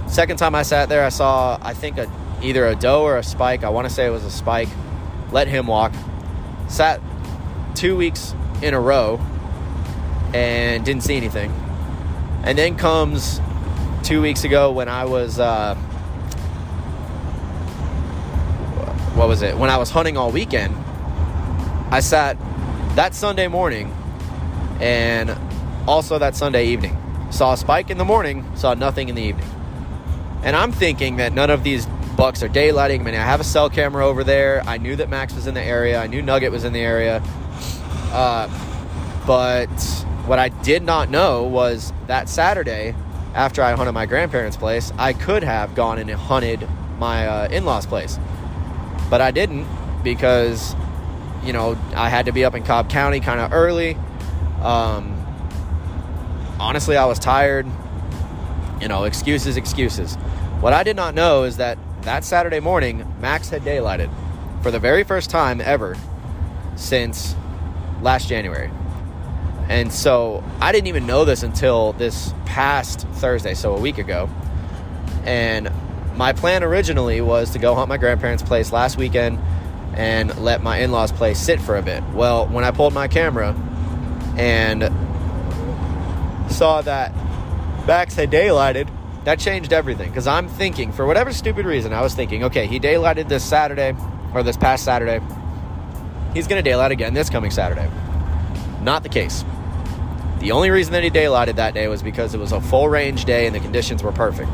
Second 0.07 0.37
time 0.37 0.55
I 0.55 0.63
sat 0.63 0.87
there, 0.87 1.03
I 1.03 1.09
saw, 1.09 1.59
I 1.61 1.73
think, 1.73 1.97
a, 1.97 2.09
either 2.41 2.65
a 2.65 2.75
doe 2.75 3.03
or 3.03 3.17
a 3.17 3.23
spike. 3.23 3.63
I 3.63 3.69
want 3.69 3.87
to 3.87 3.93
say 3.93 4.05
it 4.05 4.09
was 4.09 4.23
a 4.23 4.31
spike. 4.31 4.69
Let 5.31 5.47
him 5.47 5.67
walk. 5.67 5.93
Sat 6.69 7.01
two 7.77 7.95
weeks 7.95 8.33
in 8.61 8.73
a 8.73 8.79
row 8.79 9.19
and 10.33 10.83
didn't 10.83 11.03
see 11.03 11.15
anything. 11.15 11.51
And 12.43 12.57
then 12.57 12.75
comes 12.75 13.39
two 14.03 14.21
weeks 14.21 14.43
ago 14.43 14.71
when 14.71 14.89
I 14.89 15.05
was. 15.05 15.39
Uh, 15.39 15.75
what 19.15 19.27
was 19.27 19.41
it? 19.41 19.57
When 19.57 19.69
I 19.69 19.77
was 19.77 19.89
hunting 19.89 20.17
all 20.17 20.31
weekend, 20.31 20.75
I 21.91 22.01
sat 22.01 22.37
that 22.95 23.15
Sunday 23.15 23.47
morning 23.47 23.91
and 24.79 25.35
also 25.87 26.19
that 26.19 26.35
Sunday 26.35 26.67
evening. 26.67 26.95
saw 27.31 27.53
a 27.53 27.57
spike 27.57 27.89
in 27.89 27.97
the 27.97 28.05
morning, 28.05 28.45
saw 28.55 28.73
nothing 28.73 29.09
in 29.09 29.15
the 29.15 29.21
evening. 29.21 29.49
And 30.43 30.55
I'm 30.55 30.71
thinking 30.71 31.17
that 31.17 31.33
none 31.33 31.49
of 31.49 31.63
these 31.63 31.85
bucks 32.15 32.41
are 32.43 32.49
daylighting. 32.49 33.01
I 33.01 33.03
mean, 33.03 33.15
I 33.15 33.23
have 33.23 33.39
a 33.39 33.43
cell 33.43 33.69
camera 33.69 34.05
over 34.05 34.23
there. 34.23 34.63
I 34.65 34.77
knew 34.77 34.95
that 34.95 35.09
Max 35.09 35.33
was 35.33 35.47
in 35.47 35.53
the 35.53 35.61
area. 35.61 35.99
I 35.99 36.07
knew 36.07 36.21
Nugget 36.21 36.51
was 36.51 36.63
in 36.63 36.73
the 36.73 36.79
area. 36.79 37.21
Uh, 38.11 38.47
but 39.25 39.67
what 40.25 40.39
I 40.39 40.49
did 40.49 40.83
not 40.83 41.09
know 41.09 41.43
was 41.43 41.93
that 42.07 42.29
Saturday, 42.29 42.95
after 43.33 43.61
I 43.61 43.73
hunted 43.73 43.93
my 43.93 44.05
grandparents' 44.05 44.57
place, 44.57 44.91
I 44.97 45.13
could 45.13 45.43
have 45.43 45.75
gone 45.75 45.99
and 45.99 46.09
hunted 46.11 46.67
my 46.99 47.27
uh, 47.27 47.47
in 47.49 47.65
law's 47.65 47.85
place. 47.85 48.19
But 49.09 49.21
I 49.21 49.31
didn't 49.31 49.67
because, 50.03 50.75
you 51.43 51.53
know, 51.53 51.77
I 51.95 52.09
had 52.09 52.25
to 52.25 52.31
be 52.31 52.43
up 52.45 52.55
in 52.55 52.63
Cobb 52.63 52.89
County 52.89 53.19
kind 53.19 53.39
of 53.39 53.53
early. 53.53 53.95
Um, 54.61 55.25
honestly, 56.59 56.97
I 56.97 57.05
was 57.05 57.19
tired. 57.19 57.65
You 58.81 58.87
know, 58.87 59.05
excuses, 59.05 59.57
excuses. 59.57 60.15
What 60.59 60.73
I 60.73 60.83
did 60.83 60.95
not 60.95 61.15
know 61.15 61.43
is 61.43 61.57
that 61.57 61.77
that 62.01 62.23
Saturday 62.23 62.59
morning, 62.59 63.11
Max 63.19 63.49
had 63.49 63.63
daylighted 63.63 64.09
for 64.61 64.71
the 64.71 64.79
very 64.79 65.03
first 65.03 65.29
time 65.29 65.61
ever 65.61 65.95
since 66.75 67.35
last 68.01 68.27
January. 68.27 68.71
And 69.69 69.91
so 69.91 70.43
I 70.61 70.71
didn't 70.71 70.87
even 70.87 71.05
know 71.05 71.25
this 71.25 71.43
until 71.43 71.93
this 71.93 72.33
past 72.45 73.01
Thursday, 73.13 73.53
so 73.53 73.75
a 73.75 73.79
week 73.79 73.97
ago. 73.97 74.29
And 75.25 75.69
my 76.15 76.33
plan 76.33 76.63
originally 76.63 77.21
was 77.21 77.51
to 77.51 77.59
go 77.59 77.75
hunt 77.75 77.89
my 77.89 77.97
grandparents' 77.97 78.43
place 78.43 78.71
last 78.71 78.97
weekend 78.97 79.39
and 79.93 80.35
let 80.37 80.63
my 80.63 80.77
in 80.79 80.91
law's 80.91 81.11
place 81.11 81.39
sit 81.39 81.59
for 81.59 81.75
a 81.75 81.81
bit. 81.81 82.03
Well, 82.13 82.47
when 82.47 82.63
I 82.63 82.71
pulled 82.71 82.93
my 82.93 83.07
camera 83.07 83.55
and 84.37 84.83
saw 86.51 86.81
that 86.81 87.13
Max 87.85 88.15
had 88.15 88.31
daylighted, 88.31 88.89
that 89.25 89.39
changed 89.39 89.73
everything. 89.73 90.09
Because 90.09 90.27
I'm 90.27 90.47
thinking, 90.47 90.91
for 90.91 91.05
whatever 91.05 91.33
stupid 91.33 91.65
reason, 91.65 91.93
I 91.93 92.01
was 92.01 92.15
thinking, 92.15 92.45
okay, 92.45 92.67
he 92.67 92.79
daylighted 92.79 93.27
this 93.27 93.43
Saturday, 93.43 93.95
or 94.33 94.43
this 94.43 94.55
past 94.55 94.85
Saturday. 94.85 95.19
He's 96.33 96.47
going 96.47 96.63
to 96.63 96.69
daylight 96.69 96.91
again 96.91 97.13
this 97.13 97.29
coming 97.29 97.51
Saturday. 97.51 97.89
Not 98.81 99.03
the 99.03 99.09
case. 99.09 99.43
The 100.39 100.51
only 100.51 100.69
reason 100.69 100.93
that 100.93 101.03
he 101.03 101.09
daylighted 101.09 101.55
that 101.55 101.73
day 101.73 101.87
was 101.87 102.03
because 102.03 102.33
it 102.33 102.37
was 102.37 102.51
a 102.51 102.61
full 102.61 102.89
range 102.89 103.25
day 103.25 103.47
and 103.47 103.55
the 103.55 103.59
conditions 103.59 104.03
were 104.03 104.11
perfect. 104.11 104.49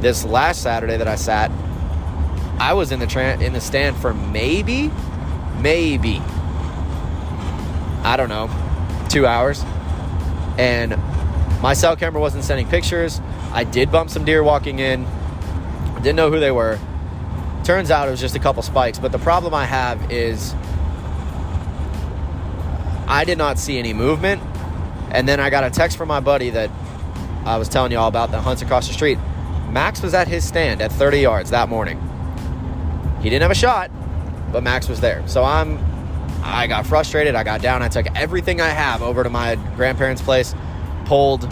This 0.00 0.24
last 0.24 0.62
Saturday 0.62 0.96
that 0.96 1.08
I 1.08 1.14
sat, 1.14 1.50
I 2.58 2.74
was 2.74 2.90
in 2.90 2.98
the 2.98 3.06
tra- 3.06 3.38
in 3.38 3.52
the 3.52 3.60
stand 3.60 3.96
for 3.96 4.14
maybe, 4.14 4.90
maybe, 5.60 6.20
I 8.02 8.14
don't 8.16 8.28
know, 8.28 8.50
two 9.08 9.26
hours, 9.26 9.62
and 10.58 10.96
my 11.62 11.74
cell 11.74 11.96
camera 11.96 12.20
wasn't 12.20 12.44
sending 12.44 12.68
pictures. 12.68 13.20
I 13.52 13.64
did 13.64 13.92
bump 13.92 14.10
some 14.10 14.24
deer 14.24 14.42
walking 14.42 14.78
in. 14.78 15.06
Didn't 15.96 16.16
know 16.16 16.30
who 16.30 16.40
they 16.40 16.50
were. 16.50 16.78
Turns 17.64 17.90
out 17.90 18.08
it 18.08 18.10
was 18.10 18.20
just 18.20 18.36
a 18.36 18.38
couple 18.38 18.62
spikes. 18.62 18.98
But 18.98 19.12
the 19.12 19.18
problem 19.18 19.54
I 19.54 19.64
have 19.64 20.12
is 20.12 20.54
I 23.06 23.24
did 23.24 23.38
not 23.38 23.58
see 23.58 23.78
any 23.78 23.92
movement. 23.92 24.42
And 25.10 25.28
then 25.28 25.40
I 25.40 25.50
got 25.50 25.64
a 25.64 25.70
text 25.70 25.96
from 25.96 26.08
my 26.08 26.20
buddy 26.20 26.50
that 26.50 26.70
I 27.44 27.56
was 27.58 27.68
telling 27.68 27.92
you 27.92 27.98
all 27.98 28.08
about 28.08 28.32
that 28.32 28.40
hunts 28.40 28.62
across 28.62 28.88
the 28.88 28.94
street. 28.94 29.18
Max 29.70 30.02
was 30.02 30.14
at 30.14 30.28
his 30.28 30.46
stand 30.46 30.80
at 30.80 30.92
30 30.92 31.20
yards 31.20 31.50
that 31.50 31.68
morning. 31.68 32.00
He 33.22 33.30
didn't 33.30 33.42
have 33.42 33.50
a 33.50 33.54
shot, 33.54 33.90
but 34.52 34.62
Max 34.62 34.88
was 34.88 35.00
there. 35.00 35.26
So 35.26 35.44
I'm 35.44 35.78
I 36.42 36.66
got 36.68 36.86
frustrated. 36.86 37.34
I 37.34 37.42
got 37.42 37.60
down. 37.60 37.82
I 37.82 37.88
took 37.88 38.06
everything 38.14 38.60
I 38.60 38.68
have 38.68 39.02
over 39.02 39.24
to 39.24 39.30
my 39.30 39.56
grandparents' 39.74 40.22
place, 40.22 40.54
pulled 41.04 41.44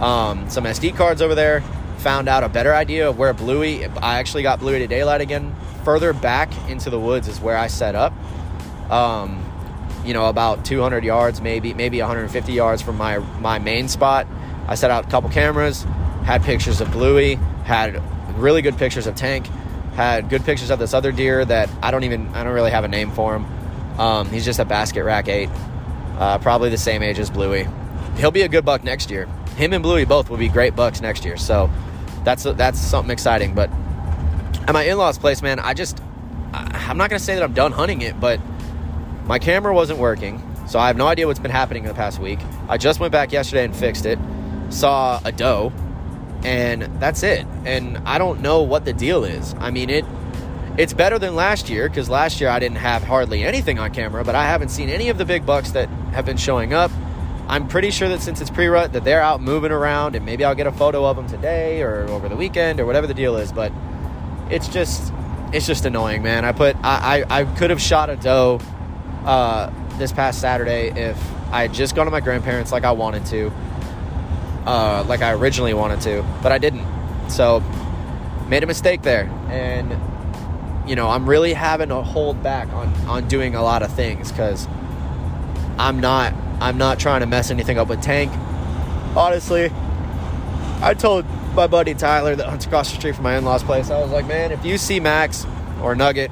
um, 0.00 0.50
some 0.50 0.64
SD 0.64 0.96
cards 0.96 1.22
over 1.22 1.34
there, 1.34 1.60
found 1.98 2.28
out 2.28 2.42
a 2.42 2.48
better 2.48 2.74
idea 2.74 3.08
of 3.08 3.18
where 3.18 3.32
Bluey. 3.32 3.84
I 3.86 4.18
actually 4.18 4.42
got 4.42 4.58
Bluey 4.58 4.80
to 4.80 4.86
daylight 4.86 5.20
again. 5.20 5.54
Further 5.84 6.12
back 6.12 6.50
into 6.68 6.90
the 6.90 6.98
woods 6.98 7.28
is 7.28 7.40
where 7.40 7.56
I 7.56 7.68
set 7.68 7.94
up. 7.94 8.12
Um, 8.90 9.51
you 10.04 10.14
know, 10.14 10.26
about 10.26 10.64
200 10.64 11.04
yards, 11.04 11.40
maybe 11.40 11.74
maybe 11.74 12.00
150 12.00 12.52
yards 12.52 12.82
from 12.82 12.96
my 12.96 13.18
my 13.18 13.58
main 13.58 13.88
spot. 13.88 14.26
I 14.66 14.74
set 14.74 14.90
out 14.90 15.06
a 15.06 15.08
couple 15.08 15.30
cameras, 15.30 15.82
had 16.24 16.42
pictures 16.42 16.80
of 16.80 16.90
Bluey, 16.92 17.34
had 17.64 18.02
really 18.36 18.62
good 18.62 18.76
pictures 18.76 19.06
of 19.06 19.14
Tank, 19.14 19.46
had 19.94 20.28
good 20.28 20.44
pictures 20.44 20.70
of 20.70 20.78
this 20.78 20.94
other 20.94 21.12
deer 21.12 21.44
that 21.44 21.68
I 21.82 21.90
don't 21.90 22.04
even 22.04 22.28
I 22.28 22.44
don't 22.44 22.54
really 22.54 22.70
have 22.70 22.84
a 22.84 22.88
name 22.88 23.10
for 23.10 23.36
him. 23.36 23.46
Um, 24.00 24.30
he's 24.30 24.44
just 24.44 24.58
a 24.58 24.64
basket 24.64 25.04
rack 25.04 25.28
eight, 25.28 25.50
uh, 26.18 26.38
probably 26.38 26.70
the 26.70 26.78
same 26.78 27.02
age 27.02 27.18
as 27.18 27.30
Bluey. 27.30 27.66
He'll 28.16 28.30
be 28.30 28.42
a 28.42 28.48
good 28.48 28.64
buck 28.64 28.84
next 28.84 29.10
year. 29.10 29.26
Him 29.56 29.72
and 29.72 29.82
Bluey 29.82 30.04
both 30.04 30.30
will 30.30 30.38
be 30.38 30.48
great 30.48 30.74
bucks 30.74 31.00
next 31.00 31.24
year. 31.24 31.36
So 31.36 31.70
that's 32.24 32.44
that's 32.44 32.78
something 32.78 33.10
exciting. 33.10 33.54
But 33.54 33.70
at 34.66 34.72
my 34.72 34.84
in-laws' 34.84 35.18
place, 35.18 35.42
man, 35.42 35.58
I 35.58 35.74
just 35.74 36.00
I'm 36.52 36.96
not 36.96 37.10
gonna 37.10 37.20
say 37.20 37.34
that 37.34 37.42
I'm 37.42 37.54
done 37.54 37.72
hunting 37.72 38.00
it, 38.02 38.18
but 38.18 38.40
my 39.32 39.38
camera 39.38 39.72
wasn't 39.72 39.98
working, 39.98 40.42
so 40.68 40.78
I 40.78 40.88
have 40.88 40.98
no 40.98 41.06
idea 41.06 41.26
what's 41.26 41.38
been 41.38 41.50
happening 41.50 41.84
in 41.84 41.88
the 41.88 41.94
past 41.94 42.18
week. 42.18 42.38
I 42.68 42.76
just 42.76 43.00
went 43.00 43.12
back 43.12 43.32
yesterday 43.32 43.64
and 43.64 43.74
fixed 43.74 44.04
it. 44.04 44.18
Saw 44.68 45.22
a 45.24 45.32
doe, 45.32 45.72
and 46.44 46.82
that's 47.00 47.22
it. 47.22 47.46
And 47.64 47.96
I 48.04 48.18
don't 48.18 48.42
know 48.42 48.60
what 48.60 48.84
the 48.84 48.92
deal 48.92 49.24
is. 49.24 49.54
I 49.58 49.70
mean, 49.70 49.88
it 49.88 50.04
it's 50.76 50.92
better 50.92 51.18
than 51.18 51.34
last 51.34 51.70
year 51.70 51.88
because 51.88 52.10
last 52.10 52.42
year 52.42 52.50
I 52.50 52.58
didn't 52.58 52.76
have 52.76 53.04
hardly 53.04 53.42
anything 53.42 53.78
on 53.78 53.94
camera, 53.94 54.22
but 54.22 54.34
I 54.34 54.44
haven't 54.44 54.68
seen 54.68 54.90
any 54.90 55.08
of 55.08 55.16
the 55.16 55.24
big 55.24 55.46
bucks 55.46 55.70
that 55.70 55.88
have 56.12 56.26
been 56.26 56.36
showing 56.36 56.74
up. 56.74 56.90
I'm 57.48 57.68
pretty 57.68 57.90
sure 57.90 58.10
that 58.10 58.20
since 58.20 58.42
it's 58.42 58.50
pre-rut 58.50 58.92
that 58.92 59.02
they're 59.02 59.22
out 59.22 59.40
moving 59.40 59.72
around, 59.72 60.14
and 60.14 60.26
maybe 60.26 60.44
I'll 60.44 60.54
get 60.54 60.66
a 60.66 60.72
photo 60.72 61.06
of 61.06 61.16
them 61.16 61.26
today 61.26 61.80
or 61.80 62.02
over 62.10 62.28
the 62.28 62.36
weekend 62.36 62.80
or 62.80 62.84
whatever 62.84 63.06
the 63.06 63.14
deal 63.14 63.38
is. 63.38 63.50
But 63.50 63.72
it's 64.50 64.68
just 64.68 65.10
it's 65.54 65.66
just 65.66 65.86
annoying, 65.86 66.22
man. 66.22 66.44
I 66.44 66.52
put 66.52 66.76
I 66.82 67.24
I, 67.30 67.40
I 67.40 67.44
could 67.56 67.70
have 67.70 67.80
shot 67.80 68.10
a 68.10 68.16
doe 68.16 68.60
uh, 69.24 69.70
this 69.98 70.12
past 70.12 70.40
Saturday 70.40 70.88
if 70.88 71.16
I 71.52 71.62
had 71.62 71.74
just 71.74 71.94
gone 71.94 72.06
to 72.06 72.10
my 72.10 72.20
grandparents 72.20 72.72
like 72.72 72.84
I 72.84 72.92
wanted 72.92 73.26
to, 73.26 73.52
uh, 74.66 75.04
like 75.06 75.20
I 75.20 75.32
originally 75.32 75.74
wanted 75.74 76.00
to, 76.02 76.24
but 76.42 76.50
I 76.50 76.58
didn't. 76.58 76.86
So 77.28 77.62
made 78.48 78.62
a 78.62 78.66
mistake 78.66 79.02
there, 79.02 79.24
and 79.48 79.96
you 80.88 80.96
know 80.96 81.08
I'm 81.08 81.28
really 81.28 81.52
having 81.52 81.90
to 81.90 82.02
hold 82.02 82.42
back 82.42 82.68
on 82.72 82.92
on 83.06 83.28
doing 83.28 83.54
a 83.54 83.62
lot 83.62 83.82
of 83.82 83.92
things 83.92 84.32
because 84.32 84.66
I'm 85.78 86.00
not 86.00 86.34
I'm 86.60 86.78
not 86.78 86.98
trying 86.98 87.20
to 87.20 87.26
mess 87.26 87.50
anything 87.50 87.78
up 87.78 87.88
with 87.88 88.02
Tank. 88.02 88.32
Honestly, 89.16 89.70
I 90.80 90.94
told 90.94 91.26
my 91.54 91.66
buddy 91.66 91.94
Tyler 91.94 92.34
that 92.34 92.48
hunts 92.48 92.66
across 92.66 92.90
the 92.90 92.96
street 92.96 93.14
from 93.14 93.24
my 93.24 93.36
in-laws 93.36 93.62
place. 93.62 93.90
I 93.90 94.00
was 94.00 94.10
like, 94.10 94.26
man, 94.26 94.52
if 94.52 94.64
you 94.64 94.78
see 94.78 95.00
Max 95.00 95.46
or 95.82 95.94
Nugget 95.94 96.30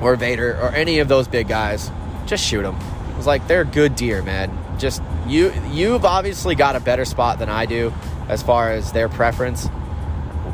or 0.00 0.16
Vader 0.16 0.58
or 0.60 0.70
any 0.70 0.98
of 0.98 1.08
those 1.08 1.28
big 1.28 1.48
guys, 1.48 1.90
just 2.26 2.44
shoot 2.44 2.62
them. 2.62 2.76
I 2.76 3.16
was 3.16 3.26
like, 3.26 3.46
they're 3.46 3.64
good 3.64 3.96
deer, 3.96 4.22
man. 4.22 4.56
Just 4.78 5.02
you, 5.26 5.52
you've 5.70 6.04
obviously 6.04 6.54
got 6.54 6.76
a 6.76 6.80
better 6.80 7.04
spot 7.04 7.38
than 7.38 7.48
I 7.48 7.66
do 7.66 7.92
as 8.28 8.42
far 8.42 8.70
as 8.70 8.92
their 8.92 9.08
preference. 9.08 9.68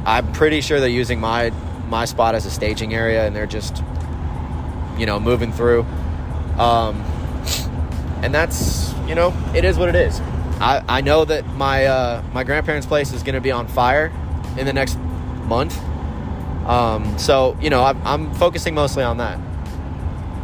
I'm 0.04 0.32
pretty 0.32 0.60
sure 0.60 0.80
they're 0.80 0.88
using 0.88 1.20
my 1.20 1.50
my 1.88 2.04
spot 2.04 2.34
as 2.34 2.44
a 2.44 2.50
staging 2.50 2.94
area, 2.94 3.26
and 3.26 3.34
they're 3.34 3.46
just, 3.46 3.82
you 4.98 5.06
know, 5.06 5.18
moving 5.18 5.52
through. 5.52 5.82
Um, 6.58 7.00
and 8.22 8.34
that's, 8.34 8.92
you 9.06 9.14
know, 9.14 9.32
it 9.54 9.64
is 9.64 9.78
what 9.78 9.88
it 9.88 9.94
is. 9.94 10.20
I, 10.60 10.82
I 10.88 11.00
know 11.00 11.24
that 11.24 11.46
my 11.54 11.86
uh, 11.86 12.22
my 12.32 12.44
grandparents' 12.44 12.86
place 12.86 13.12
is 13.12 13.22
going 13.22 13.36
to 13.36 13.40
be 13.40 13.52
on 13.52 13.68
fire 13.68 14.12
in 14.58 14.66
the 14.66 14.72
next 14.72 14.98
month. 15.44 15.78
Um, 16.66 17.16
so 17.18 17.56
you 17.60 17.70
know, 17.70 17.82
I'm, 17.84 18.06
I'm 18.06 18.34
focusing 18.34 18.74
mostly 18.74 19.02
on 19.02 19.18
that. 19.18 19.38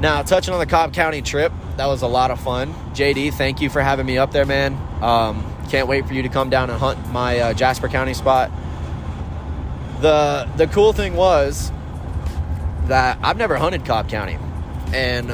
Now, 0.01 0.23
touching 0.23 0.53
on 0.53 0.61
the 0.61 0.67
Cobb 0.67 0.93
County 0.93 1.23
trip, 1.23 1.53
that 1.77 1.87
was 1.87 2.03
a 2.03 2.07
lot 2.07 2.31
of 2.31 2.41
fun. 2.41 2.75
JD, 2.95 3.35
thank 3.35 3.61
you 3.61 3.71
for 3.71 3.81
having 3.81 4.07
me 4.07 4.19
up 4.19 4.33
there, 4.33 4.45
man. 4.45 4.77
Um, 5.03 5.45
can't 5.69 5.89
wait 5.89 6.07
for 6.07 6.15
you 6.15 6.23
to 6.23 6.29
come 6.29 6.51
down 6.51 6.71
and 6.71 6.79
hunt 6.79 7.11
my 7.11 7.39
uh, 7.39 7.55
Jasper 7.55 7.89
County 7.89 8.15
spot. 8.15 8.51
The 10.01 10.49
the 10.57 10.67
cool 10.67 10.93
thing 10.93 11.15
was 11.15 11.73
that 12.87 13.19
I've 13.23 13.37
never 13.37 13.57
hunted 13.57 13.85
Cobb 13.85 14.09
County, 14.09 14.37
and 14.93 15.31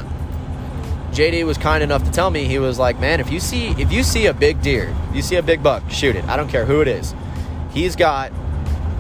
JD 1.10 1.44
was 1.44 1.58
kind 1.58 1.82
enough 1.82 2.04
to 2.04 2.10
tell 2.10 2.30
me 2.30 2.44
he 2.44 2.58
was 2.58 2.78
like, 2.78 3.00
"Man, 3.00 3.20
if 3.20 3.30
you 3.30 3.40
see 3.40 3.68
if 3.70 3.90
you 3.90 4.02
see 4.02 4.26
a 4.26 4.34
big 4.34 4.62
deer, 4.62 4.94
you 5.12 5.22
see 5.22 5.36
a 5.36 5.42
big 5.42 5.62
buck, 5.62 5.82
shoot 5.90 6.14
it. 6.14 6.24
I 6.26 6.36
don't 6.36 6.48
care 6.48 6.64
who 6.66 6.80
it 6.80 6.88
is." 6.88 7.14
He's 7.72 7.96
got 7.96 8.32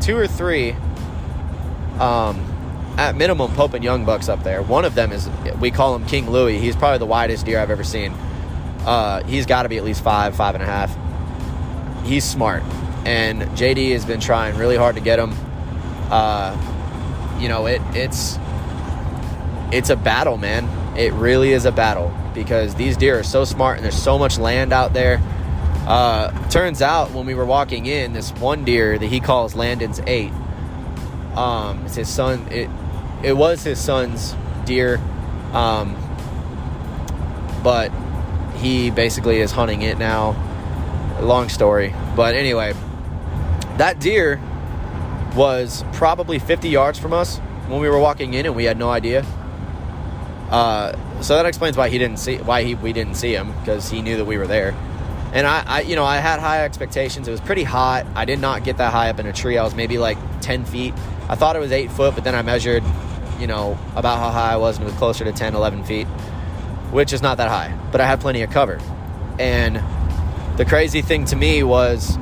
two 0.00 0.16
or 0.16 0.26
three 0.26 0.72
um, 2.00 2.49
at 2.96 3.16
minimum 3.16 3.52
Pope 3.54 3.74
and 3.74 3.84
Young 3.84 4.04
bucks 4.04 4.28
up 4.28 4.42
there. 4.42 4.62
One 4.62 4.84
of 4.84 4.94
them 4.94 5.12
is 5.12 5.28
we 5.60 5.70
call 5.70 5.94
him 5.94 6.06
King 6.06 6.30
Louis. 6.30 6.58
He's 6.58 6.76
probably 6.76 6.98
the 6.98 7.06
widest 7.06 7.46
deer 7.46 7.58
I've 7.58 7.70
ever 7.70 7.84
seen. 7.84 8.12
Uh, 8.84 9.22
he's 9.24 9.46
got 9.46 9.64
to 9.64 9.68
be 9.68 9.76
at 9.76 9.84
least 9.84 10.02
five, 10.02 10.34
five 10.34 10.54
and 10.54 10.62
a 10.62 10.66
half. 10.66 10.96
He's 12.04 12.24
smart, 12.24 12.62
and 13.04 13.42
JD 13.42 13.92
has 13.92 14.04
been 14.04 14.20
trying 14.20 14.56
really 14.56 14.76
hard 14.76 14.96
to 14.96 15.02
get 15.02 15.18
him. 15.18 15.32
Uh, 16.10 16.56
you 17.38 17.48
know, 17.48 17.66
it 17.66 17.80
it's 17.94 18.38
it's 19.72 19.90
a 19.90 19.96
battle, 19.96 20.36
man. 20.36 20.68
It 20.96 21.12
really 21.12 21.52
is 21.52 21.66
a 21.66 21.72
battle 21.72 22.14
because 22.34 22.74
these 22.74 22.96
deer 22.96 23.18
are 23.20 23.22
so 23.22 23.44
smart, 23.44 23.76
and 23.76 23.84
there's 23.84 24.00
so 24.00 24.18
much 24.18 24.38
land 24.38 24.72
out 24.72 24.92
there. 24.92 25.20
Uh, 25.86 26.30
turns 26.48 26.82
out 26.82 27.10
when 27.12 27.26
we 27.26 27.34
were 27.34 27.44
walking 27.44 27.86
in, 27.86 28.12
this 28.12 28.32
one 28.32 28.64
deer 28.64 28.98
that 28.98 29.06
he 29.06 29.20
calls 29.20 29.54
Landon's 29.54 30.00
eight. 30.06 30.32
Um, 31.34 31.84
it's 31.86 31.96
his 31.96 32.08
son. 32.08 32.46
It 32.50 32.68
it 33.22 33.36
was 33.36 33.62
his 33.62 33.80
son's 33.80 34.34
deer, 34.64 34.98
um, 35.52 35.96
but 37.62 37.90
he 38.56 38.90
basically 38.90 39.40
is 39.40 39.50
hunting 39.50 39.82
it 39.82 39.98
now. 39.98 40.46
Long 41.20 41.48
story, 41.48 41.94
but 42.16 42.34
anyway, 42.34 42.74
that 43.76 44.00
deer 44.00 44.40
was 45.36 45.84
probably 45.92 46.38
50 46.38 46.68
yards 46.68 46.98
from 46.98 47.12
us 47.12 47.38
when 47.68 47.80
we 47.80 47.88
were 47.88 47.98
walking 47.98 48.34
in, 48.34 48.46
and 48.46 48.56
we 48.56 48.64
had 48.64 48.78
no 48.78 48.90
idea. 48.90 49.24
Uh, 50.50 50.92
so 51.22 51.36
that 51.36 51.46
explains 51.46 51.76
why 51.76 51.88
he 51.88 51.98
didn't 51.98 52.18
see 52.18 52.38
why 52.38 52.64
he 52.64 52.74
we 52.74 52.92
didn't 52.92 53.14
see 53.14 53.34
him 53.34 53.52
because 53.60 53.88
he 53.88 54.02
knew 54.02 54.16
that 54.16 54.24
we 54.24 54.38
were 54.38 54.46
there. 54.46 54.74
And 55.32 55.46
I, 55.46 55.62
I, 55.64 55.80
you 55.82 55.94
know, 55.94 56.04
I 56.04 56.16
had 56.16 56.40
high 56.40 56.64
expectations. 56.64 57.28
It 57.28 57.30
was 57.30 57.40
pretty 57.40 57.62
hot. 57.62 58.04
I 58.16 58.24
did 58.24 58.40
not 58.40 58.64
get 58.64 58.78
that 58.78 58.92
high 58.92 59.10
up 59.10 59.20
in 59.20 59.26
a 59.26 59.32
tree. 59.32 59.56
I 59.58 59.62
was 59.62 59.76
maybe 59.76 59.96
like 59.96 60.18
10 60.40 60.64
feet. 60.64 60.92
I 61.28 61.36
thought 61.36 61.54
it 61.54 61.60
was 61.60 61.70
eight 61.70 61.92
foot, 61.92 62.16
but 62.16 62.24
then 62.24 62.34
I 62.34 62.42
measured, 62.42 62.82
you 63.40 63.46
know, 63.46 63.78
about 63.96 64.18
how 64.18 64.30
high 64.30 64.52
I 64.52 64.56
was, 64.56 64.76
and 64.76 64.86
it 64.86 64.90
was 64.90 64.98
closer 64.98 65.24
to 65.24 65.32
10, 65.32 65.54
11 65.54 65.84
feet, 65.84 66.06
which 66.92 67.12
is 67.12 67.22
not 67.22 67.38
that 67.38 67.48
high. 67.48 67.76
But 67.90 68.00
I 68.00 68.06
had 68.06 68.20
plenty 68.20 68.42
of 68.42 68.50
cover. 68.50 68.78
And 69.38 69.82
the 70.58 70.64
crazy 70.64 71.00
thing 71.00 71.24
to 71.26 71.36
me 71.36 71.62
was 71.62 72.18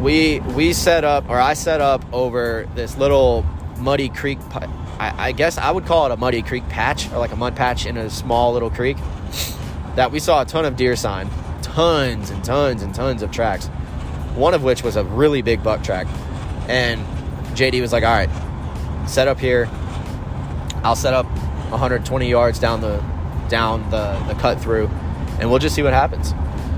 we 0.00 0.40
we 0.40 0.72
set 0.72 1.04
up, 1.04 1.28
or 1.28 1.40
I 1.40 1.54
set 1.54 1.80
up 1.80 2.04
over 2.12 2.68
this 2.74 2.96
little 2.96 3.44
muddy 3.78 4.08
creek. 4.08 4.38
I, 5.00 5.28
I 5.28 5.32
guess 5.32 5.58
I 5.58 5.70
would 5.70 5.86
call 5.86 6.06
it 6.06 6.12
a 6.12 6.16
muddy 6.16 6.42
creek 6.42 6.68
patch, 6.68 7.10
or 7.12 7.18
like 7.18 7.32
a 7.32 7.36
mud 7.36 7.56
patch 7.56 7.86
in 7.86 7.96
a 7.96 8.10
small 8.10 8.52
little 8.52 8.70
creek. 8.70 8.96
That 9.96 10.12
we 10.12 10.20
saw 10.20 10.42
a 10.42 10.44
ton 10.44 10.64
of 10.64 10.76
deer 10.76 10.94
sign, 10.94 11.28
tons 11.62 12.30
and 12.30 12.44
tons 12.44 12.82
and 12.82 12.94
tons 12.94 13.22
of 13.22 13.30
tracks. 13.30 13.66
One 14.36 14.54
of 14.54 14.62
which 14.62 14.82
was 14.84 14.96
a 14.96 15.04
really 15.04 15.42
big 15.42 15.62
buck 15.62 15.82
track, 15.82 16.06
and 16.68 17.00
JD 17.56 17.80
was 17.80 17.92
like, 17.92 18.04
"All 18.04 18.12
right, 18.12 18.30
set 19.08 19.26
up 19.26 19.40
here. 19.40 19.68
I'll 20.82 20.96
set 20.96 21.14
up 21.14 21.26
120 21.70 22.28
yards 22.28 22.58
down 22.58 22.80
the 22.80 23.02
down 23.48 23.88
the 23.90 24.22
the 24.26 24.34
cut 24.34 24.60
through, 24.60 24.88
and 25.40 25.50
we'll 25.50 25.58
just 25.58 25.74
see 25.74 25.82
what 25.82 25.92
happens." 25.92 26.34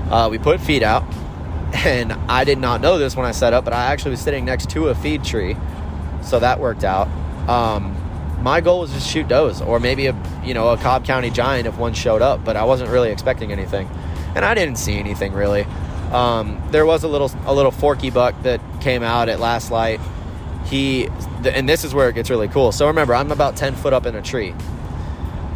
Uh, 0.09 0.27
we 0.29 0.37
put 0.37 0.59
feed 0.59 0.83
out, 0.83 1.03
and 1.73 2.13
I 2.27 2.43
did 2.43 2.57
not 2.57 2.81
know 2.81 2.97
this 2.97 3.15
when 3.15 3.25
I 3.25 3.31
set 3.31 3.53
up, 3.53 3.63
but 3.63 3.73
I 3.73 3.85
actually 3.85 4.11
was 4.11 4.21
sitting 4.21 4.45
next 4.45 4.69
to 4.71 4.89
a 4.89 4.95
feed 4.95 5.23
tree, 5.23 5.55
so 6.21 6.39
that 6.39 6.59
worked 6.59 6.83
out. 6.83 7.07
Um, 7.47 7.95
my 8.41 8.59
goal 8.59 8.81
was 8.81 8.91
just 8.91 9.07
shoot 9.07 9.27
does, 9.27 9.61
or 9.61 9.79
maybe 9.79 10.07
a 10.07 10.15
you 10.43 10.53
know 10.53 10.69
a 10.69 10.77
Cobb 10.77 11.05
County 11.05 11.29
giant 11.29 11.67
if 11.67 11.77
one 11.77 11.93
showed 11.93 12.21
up, 12.21 12.43
but 12.43 12.55
I 12.55 12.63
wasn't 12.63 12.89
really 12.89 13.11
expecting 13.11 13.51
anything, 13.51 13.89
and 14.35 14.43
I 14.43 14.53
didn't 14.53 14.77
see 14.77 14.97
anything 14.97 15.33
really. 15.33 15.65
Um, 16.11 16.61
there 16.71 16.85
was 16.85 17.03
a 17.03 17.07
little 17.07 17.31
a 17.45 17.53
little 17.53 17.71
forky 17.71 18.09
buck 18.09 18.35
that 18.43 18.59
came 18.81 19.03
out 19.03 19.29
at 19.29 19.39
last 19.39 19.71
light. 19.71 19.99
He 20.65 21.07
and 21.45 21.67
this 21.67 21.83
is 21.83 21.93
where 21.93 22.07
it 22.09 22.15
gets 22.15 22.29
really 22.29 22.47
cool. 22.47 22.71
So 22.71 22.87
remember, 22.87 23.13
I'm 23.13 23.31
about 23.31 23.55
ten 23.55 23.75
foot 23.75 23.93
up 23.93 24.05
in 24.05 24.15
a 24.15 24.21
tree, 24.21 24.53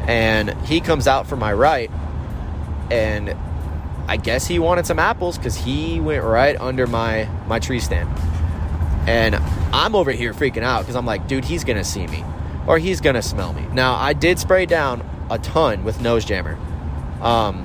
and 0.07 0.51
he 0.65 0.81
comes 0.81 1.07
out 1.07 1.27
from 1.27 1.39
my 1.39 1.53
right, 1.53 1.89
and 2.91 3.35
I 4.07 4.17
guess 4.17 4.45
he 4.45 4.59
wanted 4.59 4.85
some 4.85 4.99
apples 4.99 5.37
because 5.37 5.55
he 5.55 5.99
went 5.99 6.23
right 6.23 6.59
under 6.59 6.85
my 6.85 7.29
my 7.47 7.59
tree 7.59 7.79
stand, 7.79 8.09
and 9.07 9.35
I'm 9.73 9.95
over 9.95 10.11
here 10.11 10.33
freaking 10.33 10.63
out 10.63 10.81
because 10.81 10.95
I'm 10.95 11.05
like, 11.05 11.27
dude, 11.27 11.45
he's 11.45 11.63
gonna 11.63 11.83
see 11.83 12.07
me, 12.07 12.23
or 12.67 12.77
he's 12.77 12.99
gonna 12.99 13.21
smell 13.21 13.53
me. 13.53 13.65
Now 13.73 13.95
I 13.95 14.13
did 14.13 14.37
spray 14.37 14.65
down 14.65 15.07
a 15.29 15.39
ton 15.39 15.83
with 15.83 16.01
nose 16.01 16.25
jammer, 16.25 16.57
um, 17.21 17.63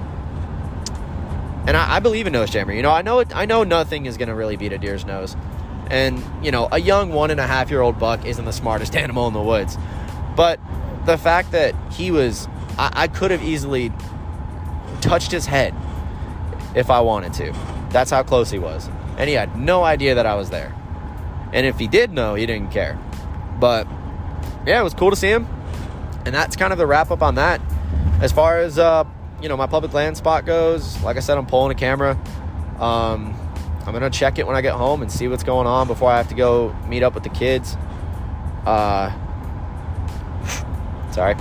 and 1.67 1.77
I, 1.77 1.97
I 1.97 2.01
believe 2.01 2.27
in 2.27 2.33
nose 2.33 2.51
jammer. 2.51 2.73
You 2.73 2.83
know, 2.83 2.91
I 2.91 3.03
know 3.03 3.19
it, 3.19 3.35
I 3.35 3.45
know 3.45 3.65
nothing 3.65 4.07
is 4.07 4.17
gonna 4.17 4.35
really 4.35 4.57
beat 4.57 4.73
a 4.73 4.79
deer's 4.79 5.05
nose, 5.05 5.37
and 5.91 6.23
you 6.43 6.51
know, 6.51 6.69
a 6.71 6.81
young 6.81 7.13
one 7.13 7.31
and 7.31 7.41
a 7.41 7.47
half 7.47 7.71
year 7.71 7.81
old 7.81 7.99
buck 7.99 8.25
isn't 8.25 8.45
the 8.45 8.53
smartest 8.53 8.97
animal 9.05 9.27
in 9.29 9.35
the 9.35 9.43
woods, 9.43 9.77
but 10.37 10.61
the 11.07 11.19
fact 11.19 11.53
that 11.53 11.75
he 11.93 12.11
was, 12.11 12.47
I, 12.79 12.93
I 12.95 13.09
could 13.09 13.31
have 13.31 13.43
easily 13.43 13.93
touched 15.01 15.33
his 15.33 15.47
head 15.47 15.75
if 16.75 16.91
I 16.91 17.01
wanted 17.01 17.35
to. 17.35 17.53
That's 17.91 18.11
how 18.11 18.23
close 18.23 18.51
he 18.51 18.59
was. 18.59 18.89
And 19.19 19.29
he 19.29 19.35
had 19.35 19.57
no 19.57 19.83
idea 19.83 20.15
that 20.15 20.27
I 20.27 20.35
was 20.35 20.51
there. 20.51 20.75
And 21.53 21.67
if 21.67 21.79
he 21.79 21.89
did 21.89 22.13
know, 22.13 22.35
he 22.35 22.47
didn't 22.47 22.71
care. 22.71 22.99
But 23.59 23.87
yeah, 24.67 24.81
it 24.81 24.85
was 24.85 24.95
cool 24.95 25.11
to 25.11 25.17
see 25.17 25.29
him. 25.29 25.47
And 26.25 26.35
that's 26.35 26.55
kind 26.55 26.73
of 26.73 26.79
the 26.79 26.87
wrap 26.87 27.11
up 27.11 27.23
on 27.23 27.35
that. 27.37 27.61
As 28.21 28.31
far 28.31 28.59
as 28.59 28.79
uh, 28.79 29.05
you 29.43 29.49
know, 29.49 29.57
my 29.57 29.67
public 29.67 29.93
land 29.93 30.17
spot 30.17 30.45
goes, 30.45 31.03
like 31.03 31.17
I 31.17 31.21
said, 31.21 31.39
I'm 31.39 31.47
pulling 31.47 31.73
a 31.73 31.79
camera. 31.79 32.19
Um, 32.79 33.35
I'm 33.87 33.93
gonna 33.93 34.11
check 34.11 34.39
it 34.39 34.47
when 34.47 34.57
I 34.57 34.61
get 34.61 34.75
home 34.75 35.03
and 35.03 35.11
see 35.11 35.29
what's 35.29 35.43
going 35.43 35.67
on 35.67 35.87
before 35.87 36.11
I 36.11 36.17
have 36.17 36.29
to 36.29 36.35
go 36.35 36.75
meet 36.87 37.03
up 37.03 37.15
with 37.15 37.23
the 37.23 37.31
kids. 37.31 37.77
Uh, 38.67 39.11
sorry, 41.13 41.35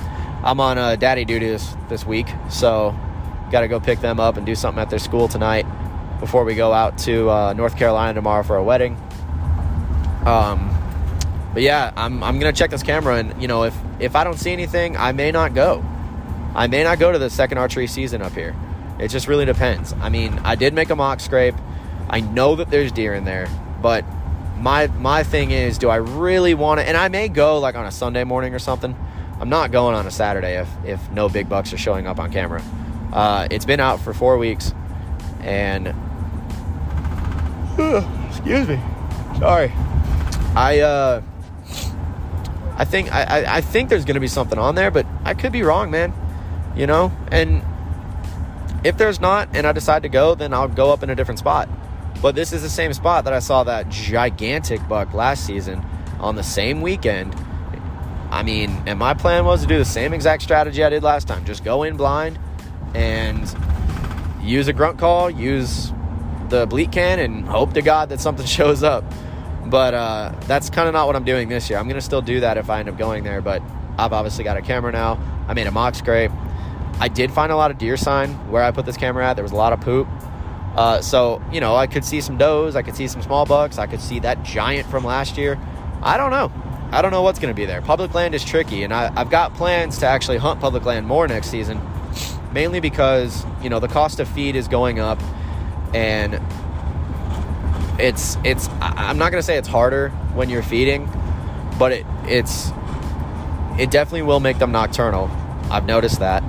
I'm 0.43 0.59
on 0.59 0.77
uh, 0.77 0.95
daddy 0.95 1.25
duty 1.25 1.47
this 1.47 1.75
this 1.89 2.05
week, 2.05 2.27
so 2.49 2.97
got 3.51 3.61
to 3.61 3.67
go 3.67 3.79
pick 3.79 3.99
them 3.99 4.19
up 4.19 4.37
and 4.37 4.45
do 4.45 4.55
something 4.55 4.81
at 4.81 4.89
their 4.89 4.99
school 4.99 5.27
tonight 5.27 5.65
before 6.19 6.43
we 6.43 6.55
go 6.55 6.71
out 6.71 6.97
to 6.99 7.29
uh, 7.29 7.53
North 7.53 7.77
Carolina 7.77 8.13
tomorrow 8.13 8.43
for 8.43 8.55
a 8.55 8.63
wedding. 8.63 8.95
Um, 10.25 10.75
but 11.53 11.63
yeah, 11.63 11.91
I'm, 11.95 12.23
I'm 12.23 12.39
gonna 12.39 12.53
check 12.53 12.69
this 12.69 12.83
camera, 12.83 13.17
and 13.17 13.41
you 13.41 13.47
know, 13.47 13.63
if 13.63 13.75
if 13.99 14.15
I 14.15 14.23
don't 14.23 14.37
see 14.37 14.51
anything, 14.51 14.97
I 14.97 15.11
may 15.11 15.31
not 15.31 15.53
go. 15.53 15.83
I 16.55 16.67
may 16.67 16.83
not 16.83 16.99
go 16.99 17.11
to 17.11 17.19
the 17.19 17.29
second 17.29 17.57
archery 17.57 17.87
season 17.87 18.21
up 18.21 18.33
here. 18.33 18.55
It 18.99 19.09
just 19.09 19.27
really 19.27 19.45
depends. 19.45 19.93
I 20.01 20.09
mean, 20.09 20.39
I 20.43 20.55
did 20.55 20.73
make 20.73 20.89
a 20.89 20.95
mock 20.95 21.19
scrape. 21.19 21.55
I 22.09 22.21
know 22.21 22.55
that 22.55 22.69
there's 22.69 22.91
deer 22.91 23.13
in 23.13 23.25
there, 23.25 23.47
but 23.81 24.03
my 24.57 24.87
my 24.87 25.23
thing 25.23 25.51
is, 25.51 25.77
do 25.77 25.89
I 25.89 25.97
really 25.97 26.53
want 26.53 26.79
to? 26.79 26.87
And 26.87 26.97
I 26.97 27.07
may 27.07 27.27
go 27.29 27.59
like 27.59 27.75
on 27.75 27.85
a 27.85 27.91
Sunday 27.91 28.23
morning 28.23 28.53
or 28.53 28.59
something. 28.59 28.95
I'm 29.39 29.49
not 29.49 29.71
going 29.71 29.95
on 29.95 30.05
a 30.05 30.11
Saturday 30.11 30.57
if 30.57 30.69
if 30.85 31.11
no 31.11 31.29
big 31.29 31.47
bucks 31.47 31.71
are 31.71 31.77
showing 31.77 32.07
up 32.07 32.19
on 32.19 32.31
camera. 32.31 32.61
Uh, 33.13 33.47
it's 33.49 33.65
been 33.65 33.79
out 33.79 33.99
for 33.99 34.13
four 34.13 34.37
weeks, 34.37 34.73
and 35.41 35.87
excuse 38.29 38.67
me, 38.67 38.79
sorry. 39.39 39.71
I 40.55 40.79
uh, 40.79 41.21
I 42.75 42.85
think 42.85 43.13
I, 43.13 43.57
I 43.57 43.61
think 43.61 43.89
there's 43.89 44.05
gonna 44.05 44.19
be 44.19 44.27
something 44.27 44.59
on 44.59 44.75
there, 44.75 44.91
but 44.91 45.05
I 45.23 45.33
could 45.33 45.51
be 45.51 45.63
wrong, 45.63 45.89
man. 45.89 46.13
You 46.75 46.87
know, 46.87 47.11
and 47.31 47.63
if 48.83 48.97
there's 48.97 49.19
not, 49.19 49.49
and 49.53 49.65
I 49.65 49.71
decide 49.71 50.03
to 50.03 50.09
go, 50.09 50.35
then 50.35 50.53
I'll 50.53 50.67
go 50.67 50.91
up 50.91 51.03
in 51.03 51.09
a 51.09 51.15
different 51.15 51.39
spot. 51.39 51.69
But 52.21 52.35
this 52.35 52.51
is 52.51 52.61
the 52.61 52.69
same 52.69 52.93
spot 52.93 53.23
that 53.23 53.33
I 53.33 53.39
saw 53.39 53.63
that 53.63 53.89
gigantic 53.89 54.85
buck 54.87 55.13
last 55.13 55.45
season 55.45 55.83
on 56.19 56.35
the 56.35 56.43
same 56.43 56.81
weekend. 56.81 57.35
I 58.29 58.43
mean, 58.43 58.83
and 58.85 58.99
my 58.99 59.13
plan 59.13 59.45
was 59.45 59.61
to 59.61 59.67
do 59.67 59.77
the 59.77 59.85
same 59.85 60.13
exact 60.13 60.43
strategy 60.43 60.83
I 60.83 60.89
did 60.89 61.01
last 61.01 61.27
time. 61.27 61.45
Just 61.45 61.63
go 61.63 61.83
in 61.83 61.97
blind 61.97 62.37
and 62.93 63.53
use 64.41 64.67
a 64.67 64.73
grunt 64.73 64.99
call, 64.99 65.29
use 65.29 65.93
the 66.49 66.67
bleat 66.67 66.91
can, 66.91 67.19
and 67.19 67.45
hope 67.45 67.73
to 67.73 67.81
God 67.81 68.09
that 68.09 68.19
something 68.19 68.45
shows 68.57 68.83
up. 68.83 69.03
But 69.65 69.93
uh, 69.93 70.33
that's 70.41 70.69
kind 70.69 70.87
of 70.87 70.93
not 70.93 71.07
what 71.07 71.15
I'm 71.15 71.23
doing 71.23 71.47
this 71.47 71.69
year. 71.69 71.79
I'm 71.79 71.85
going 71.85 71.95
to 71.95 72.01
still 72.01 72.21
do 72.21 72.39
that 72.41 72.57
if 72.57 72.69
I 72.69 72.79
end 72.79 72.89
up 72.89 72.97
going 72.97 73.23
there, 73.23 73.41
but 73.41 73.61
I've 73.97 74.13
obviously 74.13 74.43
got 74.43 74.57
a 74.57 74.61
camera 74.61 74.91
now. 74.91 75.19
I 75.47 75.53
made 75.53 75.67
a 75.67 75.71
mock 75.71 75.95
scrape. 75.95 76.31
I 76.99 77.07
did 77.07 77.31
find 77.31 77.51
a 77.51 77.55
lot 77.55 77.71
of 77.71 77.77
deer 77.77 77.97
sign 77.97 78.29
where 78.49 78.63
I 78.63 78.71
put 78.71 78.85
this 78.85 78.97
camera 78.97 79.27
at. 79.27 79.35
There 79.35 79.43
was 79.43 79.51
a 79.51 79.57
lot 79.57 79.73
of 79.73 79.81
poop. 79.81 80.07
Uh, 80.79 81.01
so, 81.01 81.41
you 81.51 81.59
know, 81.59 81.75
I 81.75 81.87
could 81.87 82.05
see 82.05 82.21
some 82.21 82.37
does, 82.37 82.77
I 82.77 82.83
could 82.83 82.95
see 82.95 83.09
some 83.09 83.21
small 83.21 83.45
bucks, 83.45 83.77
I 83.77 83.85
could 83.85 83.99
see 83.99 84.19
that 84.19 84.43
giant 84.43 84.87
from 84.87 85.03
last 85.03 85.37
year. 85.37 85.59
I 86.01 86.15
don't 86.15 86.31
know. 86.31 86.51
I 86.91 87.01
don't 87.01 87.11
know 87.11 87.21
what's 87.21 87.37
going 87.37 87.53
to 87.53 87.55
be 87.55 87.65
there. 87.65 87.81
Public 87.81 88.13
land 88.13 88.33
is 88.33 88.45
tricky, 88.45 88.83
and 88.83 88.93
I, 88.93 89.11
I've 89.13 89.29
got 89.29 89.53
plans 89.55 89.97
to 89.97 90.07
actually 90.07 90.37
hunt 90.37 90.61
public 90.61 90.85
land 90.85 91.05
more 91.05 91.27
next 91.27 91.49
season 91.49 91.81
mainly 92.51 92.79
because 92.79 93.45
you 93.61 93.69
know 93.69 93.79
the 93.79 93.87
cost 93.87 94.19
of 94.19 94.27
feed 94.27 94.55
is 94.55 94.67
going 94.67 94.99
up 94.99 95.21
and 95.93 96.39
it's 97.99 98.37
it's 98.43 98.69
i'm 98.81 99.17
not 99.17 99.31
going 99.31 99.39
to 99.41 99.45
say 99.45 99.57
it's 99.57 99.67
harder 99.67 100.09
when 100.33 100.49
you're 100.49 100.63
feeding 100.63 101.09
but 101.77 101.91
it 101.91 102.05
it's 102.25 102.71
it 103.77 103.91
definitely 103.91 104.21
will 104.21 104.39
make 104.39 104.57
them 104.57 104.71
nocturnal 104.71 105.29
i've 105.69 105.85
noticed 105.85 106.19
that 106.19 106.43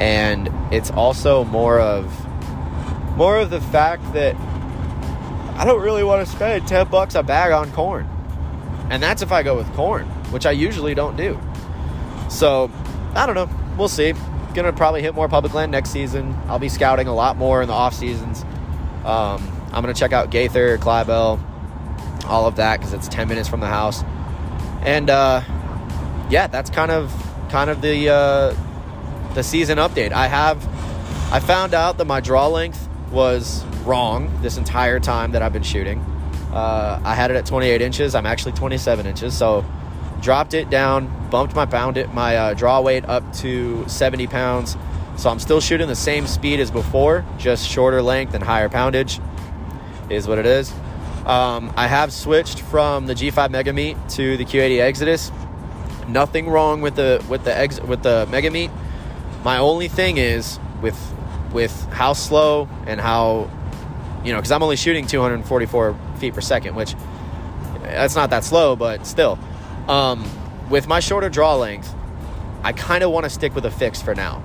and 0.00 0.48
it's 0.72 0.90
also 0.90 1.44
more 1.44 1.80
of 1.80 2.25
more 3.16 3.38
of 3.38 3.50
the 3.50 3.60
fact 3.60 4.12
that 4.12 4.36
i 5.56 5.64
don't 5.64 5.82
really 5.82 6.04
want 6.04 6.24
to 6.24 6.30
spend 6.30 6.66
10 6.68 6.88
bucks 6.88 7.14
a 7.14 7.22
bag 7.22 7.52
on 7.52 7.70
corn 7.72 8.08
and 8.90 9.02
that's 9.02 9.22
if 9.22 9.32
i 9.32 9.42
go 9.42 9.56
with 9.56 9.70
corn 9.74 10.06
which 10.30 10.46
i 10.46 10.50
usually 10.50 10.94
don't 10.94 11.16
do 11.16 11.38
so 12.28 12.70
i 13.14 13.26
don't 13.26 13.34
know 13.34 13.48
we'll 13.76 13.88
see 13.88 14.12
gonna 14.56 14.72
probably 14.72 15.02
hit 15.02 15.14
more 15.14 15.28
public 15.28 15.54
land 15.54 15.70
next 15.70 15.90
season. 15.90 16.34
I'll 16.48 16.58
be 16.58 16.70
scouting 16.70 17.06
a 17.06 17.14
lot 17.14 17.36
more 17.36 17.62
in 17.62 17.68
the 17.68 17.74
off 17.74 17.94
seasons. 17.94 18.42
Um, 19.04 19.52
I'm 19.66 19.82
gonna 19.82 19.94
check 19.94 20.12
out 20.12 20.30
Gaither, 20.30 20.78
Clybel, 20.78 21.38
all 22.24 22.46
of 22.46 22.56
that 22.56 22.80
because 22.80 22.92
it's 22.94 23.06
10 23.06 23.28
minutes 23.28 23.48
from 23.48 23.60
the 23.60 23.68
house. 23.68 24.02
And 24.80 25.10
uh, 25.10 25.42
yeah, 26.30 26.48
that's 26.48 26.70
kind 26.70 26.90
of 26.90 27.12
kind 27.50 27.70
of 27.70 27.82
the 27.82 28.08
uh, 28.08 28.56
the 29.34 29.42
season 29.42 29.78
update. 29.78 30.12
I 30.12 30.26
have 30.26 30.66
I 31.30 31.38
found 31.38 31.74
out 31.74 31.98
that 31.98 32.06
my 32.06 32.20
draw 32.20 32.48
length 32.48 32.85
was 33.16 33.64
wrong 33.86 34.30
this 34.42 34.58
entire 34.58 35.00
time 35.00 35.32
that 35.32 35.40
I've 35.40 35.52
been 35.52 35.62
shooting. 35.62 36.00
Uh, 36.52 37.00
I 37.02 37.14
had 37.14 37.30
it 37.30 37.36
at 37.36 37.46
28 37.46 37.80
inches. 37.80 38.14
I'm 38.14 38.26
actually 38.26 38.52
27 38.52 39.06
inches, 39.06 39.36
so 39.36 39.64
dropped 40.20 40.52
it 40.52 40.68
down, 40.68 41.10
bumped 41.30 41.54
my 41.54 41.64
pound 41.64 41.96
it 41.96 42.12
my 42.12 42.36
uh, 42.36 42.54
draw 42.54 42.82
weight 42.82 43.06
up 43.06 43.32
to 43.38 43.88
70 43.88 44.26
pounds. 44.26 44.76
So 45.16 45.30
I'm 45.30 45.38
still 45.38 45.62
shooting 45.62 45.88
the 45.88 45.96
same 45.96 46.26
speed 46.26 46.60
as 46.60 46.70
before, 46.70 47.24
just 47.38 47.66
shorter 47.66 48.02
length 48.02 48.34
and 48.34 48.44
higher 48.44 48.68
poundage. 48.68 49.18
Is 50.10 50.28
what 50.28 50.38
it 50.38 50.46
is. 50.46 50.70
Um, 51.24 51.72
I 51.74 51.86
have 51.88 52.12
switched 52.12 52.60
from 52.60 53.06
the 53.06 53.14
G5 53.14 53.50
Mega 53.50 53.72
Meat 53.72 53.96
to 54.10 54.36
the 54.36 54.44
QAD 54.44 54.78
Exodus. 54.78 55.32
Nothing 56.06 56.48
wrong 56.48 56.82
with 56.82 56.96
the 56.96 57.24
with 57.30 57.44
the 57.44 57.56
ex, 57.56 57.80
with 57.80 58.02
the 58.02 58.28
Mega 58.30 58.50
Meat. 58.50 58.70
My 59.42 59.56
only 59.56 59.88
thing 59.88 60.18
is 60.18 60.60
with 60.82 61.15
with 61.56 61.72
how 61.90 62.12
slow 62.12 62.68
and 62.86 63.00
how 63.00 63.50
you 64.22 64.30
know 64.30 64.36
because 64.36 64.52
I'm 64.52 64.62
only 64.62 64.76
shooting 64.76 65.06
244 65.06 65.96
feet 66.18 66.34
per 66.34 66.42
second, 66.42 66.74
which 66.74 66.94
that's 67.80 68.14
not 68.14 68.28
that 68.28 68.44
slow, 68.44 68.76
but 68.76 69.06
still. 69.06 69.38
Um, 69.88 70.28
with 70.68 70.86
my 70.86 71.00
shorter 71.00 71.30
draw 71.30 71.54
length, 71.54 71.94
I 72.62 72.72
kind 72.74 73.02
of 73.02 73.10
want 73.10 73.24
to 73.24 73.30
stick 73.30 73.54
with 73.54 73.64
a 73.64 73.70
fix 73.70 74.02
for 74.02 74.14
now. 74.14 74.42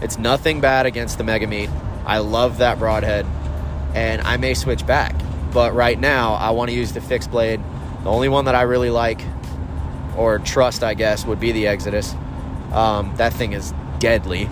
It's 0.00 0.16
nothing 0.16 0.62
bad 0.62 0.86
against 0.86 1.18
the 1.18 1.24
Mega 1.24 1.46
Meat. 1.46 1.68
I 2.06 2.18
love 2.18 2.56
that 2.58 2.78
broadhead, 2.78 3.26
and 3.94 4.22
I 4.22 4.38
may 4.38 4.54
switch 4.54 4.86
back. 4.86 5.14
But 5.52 5.74
right 5.74 6.00
now, 6.00 6.34
I 6.34 6.52
want 6.52 6.70
to 6.70 6.76
use 6.76 6.92
the 6.92 7.02
fixed 7.02 7.30
blade. 7.30 7.60
The 8.02 8.08
only 8.08 8.30
one 8.30 8.46
that 8.46 8.54
I 8.54 8.62
really 8.62 8.88
like 8.88 9.20
or 10.16 10.38
trust, 10.38 10.82
I 10.82 10.94
guess, 10.94 11.26
would 11.26 11.38
be 11.38 11.52
the 11.52 11.66
Exodus. 11.66 12.14
Um, 12.72 13.12
that 13.16 13.34
thing 13.34 13.52
is 13.52 13.74
deadly. 13.98 14.48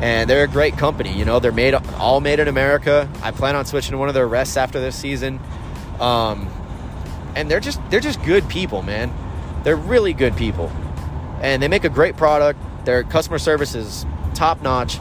And 0.00 0.30
they're 0.30 0.44
a 0.44 0.48
great 0.48 0.76
company. 0.76 1.12
You 1.12 1.24
know, 1.24 1.40
they're 1.40 1.52
made 1.52 1.74
all 1.74 2.20
made 2.20 2.38
in 2.38 2.48
America. 2.48 3.08
I 3.22 3.32
plan 3.32 3.56
on 3.56 3.66
switching 3.66 3.92
to 3.92 3.98
one 3.98 4.08
of 4.08 4.14
their 4.14 4.28
rests 4.28 4.56
after 4.56 4.80
this 4.80 4.94
season. 4.94 5.40
Um, 5.98 6.48
and 7.34 7.50
they're 7.50 7.60
just 7.60 7.80
they're 7.90 8.00
just 8.00 8.22
good 8.24 8.48
people, 8.48 8.82
man. 8.82 9.12
They're 9.64 9.76
really 9.76 10.12
good 10.12 10.36
people, 10.36 10.72
and 11.40 11.62
they 11.62 11.68
make 11.68 11.84
a 11.84 11.88
great 11.88 12.16
product. 12.16 12.60
Their 12.84 13.04
customer 13.04 13.38
service 13.38 13.74
is 13.74 14.06
top 14.34 14.62
notch. 14.62 14.98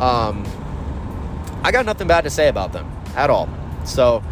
Um, 0.00 0.44
I 1.62 1.70
got 1.70 1.86
nothing 1.86 2.08
bad 2.08 2.24
to 2.24 2.30
say 2.30 2.48
about 2.48 2.72
them 2.72 2.90
at 3.14 3.30
all. 3.30 3.48
So 3.84 4.22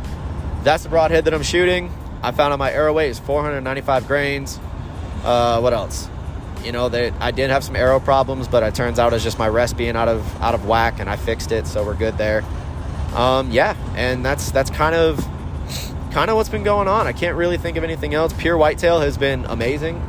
that's 0.63 0.83
the 0.83 0.89
broadhead 0.89 1.25
that 1.27 1.35
I'm 1.35 1.43
shooting. 1.43 1.93
I 2.23 2.33
found 2.33 2.53
out 2.53 2.59
my 2.59 2.73
arrow 2.73 2.93
weight 2.93 3.11
is 3.11 3.19
495 3.19 4.07
grains. 4.07 4.59
Uh, 5.25 5.61
what 5.61 5.73
else? 5.73 6.09
You 6.65 6.73
know, 6.73 6.89
they, 6.89 7.11
I 7.13 7.31
did 7.31 7.51
have 7.51 7.65
some 7.65 7.77
arrow 7.77 8.01
problems, 8.01 8.49
but 8.49 8.63
it 8.63 8.75
turns 8.75 8.99
out 8.99 9.13
it's 9.13 9.25
just 9.25 9.39
my 9.39 9.49
rest 9.49 9.77
being 9.77 9.97
out 9.97 10.09
of 10.09 10.41
out 10.41 10.55
of 10.55 10.67
whack, 10.67 11.01
and 11.01 11.11
I 11.11 11.17
fixed 11.17 11.53
it, 11.53 11.67
so 11.67 11.85
we're 11.85 11.95
good 11.95 12.17
there. 12.19 12.45
Um, 13.15 13.51
yeah, 13.51 13.77
and 13.95 14.25
that's 14.25 14.51
that's 14.51 14.71
kind 14.71 14.95
of 14.95 15.19
kind 16.13 16.31
of 16.31 16.37
what's 16.37 16.49
been 16.49 16.63
going 16.63 16.89
on. 16.89 17.07
I 17.07 17.13
can't 17.13 17.37
really 17.37 17.57
think 17.57 17.77
of 17.77 17.85
anything 17.85 18.15
else. 18.15 18.33
Pure 18.33 18.59
whitetail 18.59 19.01
has 19.01 19.17
been 19.17 19.45
amazing. 19.47 20.01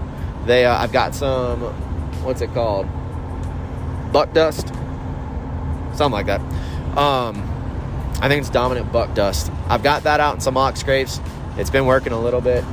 They, 0.45 0.65
uh, 0.65 0.75
I've 0.75 0.91
got 0.91 1.15
some, 1.15 1.61
what's 2.23 2.41
it 2.41 2.53
called? 2.53 2.87
Buck 4.11 4.33
dust, 4.33 4.67
something 5.93 6.11
like 6.11 6.25
that. 6.25 6.41
Um, 6.97 7.49
I 8.21 8.27
think 8.27 8.41
it's 8.41 8.49
dominant 8.49 8.91
buck 8.91 9.13
dust. 9.15 9.51
I've 9.69 9.83
got 9.83 10.03
that 10.03 10.19
out 10.19 10.35
in 10.35 10.41
some 10.41 10.55
mock 10.55 10.75
scrapes. 10.75 11.21
It's 11.57 11.69
been 11.69 11.85
working 11.85 12.11
a 12.11 12.19
little 12.19 12.41
bit. 12.41 12.63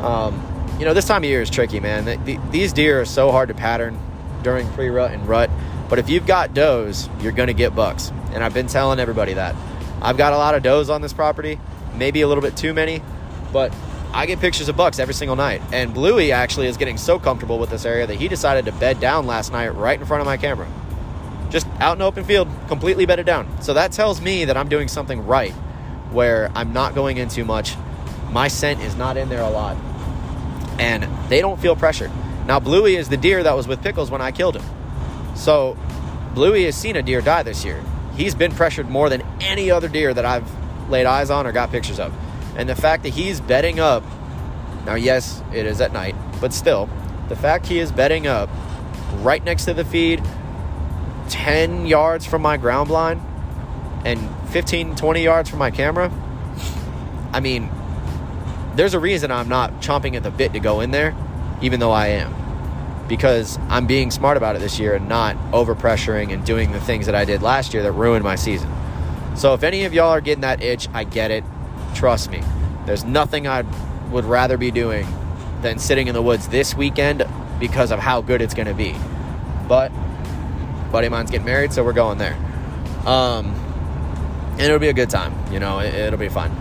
Um, 0.00 0.53
you 0.78 0.84
know, 0.84 0.94
this 0.94 1.06
time 1.06 1.22
of 1.22 1.28
year 1.28 1.42
is 1.42 1.50
tricky, 1.50 1.80
man. 1.80 2.04
The, 2.04 2.16
the, 2.16 2.38
these 2.50 2.72
deer 2.72 3.00
are 3.00 3.04
so 3.04 3.30
hard 3.30 3.48
to 3.48 3.54
pattern 3.54 3.98
during 4.42 4.68
pre 4.72 4.88
rut 4.88 5.12
and 5.12 5.26
rut. 5.28 5.50
But 5.88 5.98
if 5.98 6.08
you've 6.08 6.26
got 6.26 6.54
does, 6.54 7.08
you're 7.20 7.32
going 7.32 7.46
to 7.48 7.54
get 7.54 7.74
bucks. 7.74 8.10
And 8.32 8.42
I've 8.42 8.54
been 8.54 8.66
telling 8.66 8.98
everybody 8.98 9.34
that. 9.34 9.54
I've 10.02 10.16
got 10.16 10.32
a 10.32 10.36
lot 10.36 10.54
of 10.54 10.62
does 10.62 10.90
on 10.90 11.02
this 11.02 11.12
property, 11.12 11.60
maybe 11.94 12.22
a 12.22 12.28
little 12.28 12.42
bit 12.42 12.56
too 12.56 12.74
many, 12.74 13.02
but 13.52 13.74
I 14.12 14.26
get 14.26 14.40
pictures 14.40 14.68
of 14.68 14.76
bucks 14.76 14.98
every 14.98 15.14
single 15.14 15.36
night. 15.36 15.62
And 15.72 15.94
Bluey 15.94 16.32
actually 16.32 16.66
is 16.66 16.76
getting 16.76 16.98
so 16.98 17.18
comfortable 17.18 17.58
with 17.58 17.70
this 17.70 17.84
area 17.84 18.06
that 18.06 18.16
he 18.16 18.28
decided 18.28 18.64
to 18.66 18.72
bed 18.72 19.00
down 19.00 19.26
last 19.26 19.52
night 19.52 19.68
right 19.68 19.98
in 19.98 20.06
front 20.06 20.20
of 20.20 20.26
my 20.26 20.36
camera 20.36 20.68
just 21.54 21.68
out 21.78 21.96
in 21.96 22.02
open 22.02 22.24
field, 22.24 22.48
completely 22.66 23.06
bedded 23.06 23.24
down. 23.24 23.62
So 23.62 23.74
that 23.74 23.92
tells 23.92 24.20
me 24.20 24.44
that 24.46 24.56
I'm 24.56 24.68
doing 24.68 24.88
something 24.88 25.24
right, 25.24 25.52
where 26.10 26.50
I'm 26.52 26.72
not 26.72 26.96
going 26.96 27.18
in 27.18 27.28
too 27.28 27.44
much. 27.44 27.76
My 28.32 28.48
scent 28.48 28.80
is 28.80 28.96
not 28.96 29.16
in 29.16 29.28
there 29.28 29.40
a 29.40 29.48
lot, 29.48 29.76
and 30.78 31.08
they 31.28 31.40
don't 31.40 31.60
feel 31.60 31.76
pressured. 31.76 32.10
Now, 32.46 32.60
Bluey 32.60 32.96
is 32.96 33.08
the 33.08 33.16
deer 33.16 33.42
that 33.42 33.56
was 33.56 33.66
with 33.66 33.82
Pickles 33.82 34.10
when 34.10 34.20
I 34.20 34.30
killed 34.30 34.56
him. 34.56 34.64
So, 35.36 35.76
Bluey 36.34 36.64
has 36.64 36.76
seen 36.76 36.96
a 36.96 37.02
deer 37.02 37.20
die 37.20 37.42
this 37.42 37.64
year. 37.64 37.82
He's 38.16 38.34
been 38.34 38.52
pressured 38.52 38.88
more 38.88 39.08
than 39.08 39.22
any 39.40 39.70
other 39.70 39.88
deer 39.88 40.12
that 40.12 40.24
I've 40.24 40.48
laid 40.90 41.06
eyes 41.06 41.30
on 41.30 41.46
or 41.46 41.52
got 41.52 41.70
pictures 41.70 41.98
of. 41.98 42.14
And 42.56 42.68
the 42.68 42.76
fact 42.76 43.02
that 43.04 43.10
he's 43.10 43.40
bedding 43.40 43.80
up, 43.80 44.04
now, 44.84 44.94
yes, 44.94 45.42
it 45.52 45.66
is 45.66 45.80
at 45.80 45.92
night, 45.92 46.14
but 46.40 46.52
still, 46.52 46.88
the 47.28 47.36
fact 47.36 47.66
he 47.66 47.78
is 47.78 47.90
bedding 47.90 48.26
up 48.26 48.50
right 49.20 49.42
next 49.42 49.64
to 49.64 49.74
the 49.74 49.84
feed, 49.84 50.22
10 51.30 51.86
yards 51.86 52.26
from 52.26 52.42
my 52.42 52.56
ground 52.56 52.88
blind 52.88 53.20
and 54.04 54.20
15, 54.50 54.94
20 54.96 55.22
yards 55.22 55.48
from 55.48 55.58
my 55.58 55.70
camera, 55.70 56.12
I 57.32 57.40
mean, 57.40 57.70
there's 58.76 58.94
a 58.94 59.00
reason 59.00 59.30
I'm 59.30 59.48
not 59.48 59.72
chomping 59.80 60.14
at 60.16 60.22
the 60.22 60.30
bit 60.30 60.52
to 60.52 60.60
go 60.60 60.80
in 60.80 60.90
there, 60.90 61.14
even 61.62 61.80
though 61.80 61.92
I 61.92 62.08
am. 62.08 62.34
Because 63.08 63.58
I'm 63.68 63.86
being 63.86 64.10
smart 64.10 64.36
about 64.36 64.56
it 64.56 64.60
this 64.60 64.78
year 64.78 64.94
and 64.94 65.08
not 65.08 65.36
over 65.52 65.74
pressuring 65.74 66.32
and 66.32 66.44
doing 66.44 66.72
the 66.72 66.80
things 66.80 67.06
that 67.06 67.14
I 67.14 67.24
did 67.24 67.42
last 67.42 67.74
year 67.74 67.82
that 67.82 67.92
ruined 67.92 68.24
my 68.24 68.34
season. 68.34 68.70
So 69.36 69.52
if 69.54 69.62
any 69.62 69.84
of 69.84 69.92
y'all 69.92 70.10
are 70.10 70.20
getting 70.20 70.42
that 70.42 70.62
itch, 70.62 70.88
I 70.94 71.04
get 71.04 71.30
it. 71.30 71.44
Trust 71.94 72.30
me. 72.30 72.42
There's 72.86 73.04
nothing 73.04 73.46
I 73.46 73.62
would 74.10 74.24
rather 74.24 74.56
be 74.56 74.70
doing 74.70 75.06
than 75.60 75.78
sitting 75.78 76.06
in 76.06 76.14
the 76.14 76.22
woods 76.22 76.48
this 76.48 76.74
weekend 76.74 77.24
because 77.58 77.90
of 77.90 77.98
how 77.98 78.20
good 78.20 78.40
it's 78.40 78.54
going 78.54 78.68
to 78.68 78.74
be. 78.74 78.94
But 79.68 79.90
buddy 80.92 81.08
of 81.08 81.12
mine's 81.12 81.30
getting 81.30 81.46
married, 81.46 81.72
so 81.72 81.82
we're 81.82 81.92
going 81.92 82.18
there. 82.18 82.36
Um, 83.04 83.46
and 84.52 84.60
it'll 84.60 84.78
be 84.78 84.88
a 84.88 84.94
good 84.94 85.10
time. 85.10 85.34
You 85.52 85.58
know, 85.58 85.80
it, 85.80 86.10
will 86.10 86.18
be 86.18 86.28
fun. 86.28 86.54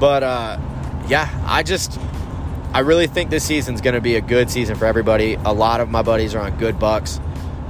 But 0.00 0.22
uh, 0.22 0.58
yeah, 1.10 1.28
I 1.44 1.64
just 1.64 1.98
I 2.72 2.80
really 2.80 3.08
think 3.08 3.30
this 3.30 3.44
season's 3.44 3.80
going 3.80 3.94
to 3.94 4.00
be 4.00 4.14
a 4.14 4.20
good 4.20 4.48
season 4.48 4.76
for 4.76 4.86
everybody. 4.86 5.34
A 5.34 5.52
lot 5.52 5.80
of 5.80 5.90
my 5.90 6.02
buddies 6.02 6.36
are 6.36 6.40
on 6.40 6.56
good 6.56 6.78
bucks. 6.78 7.18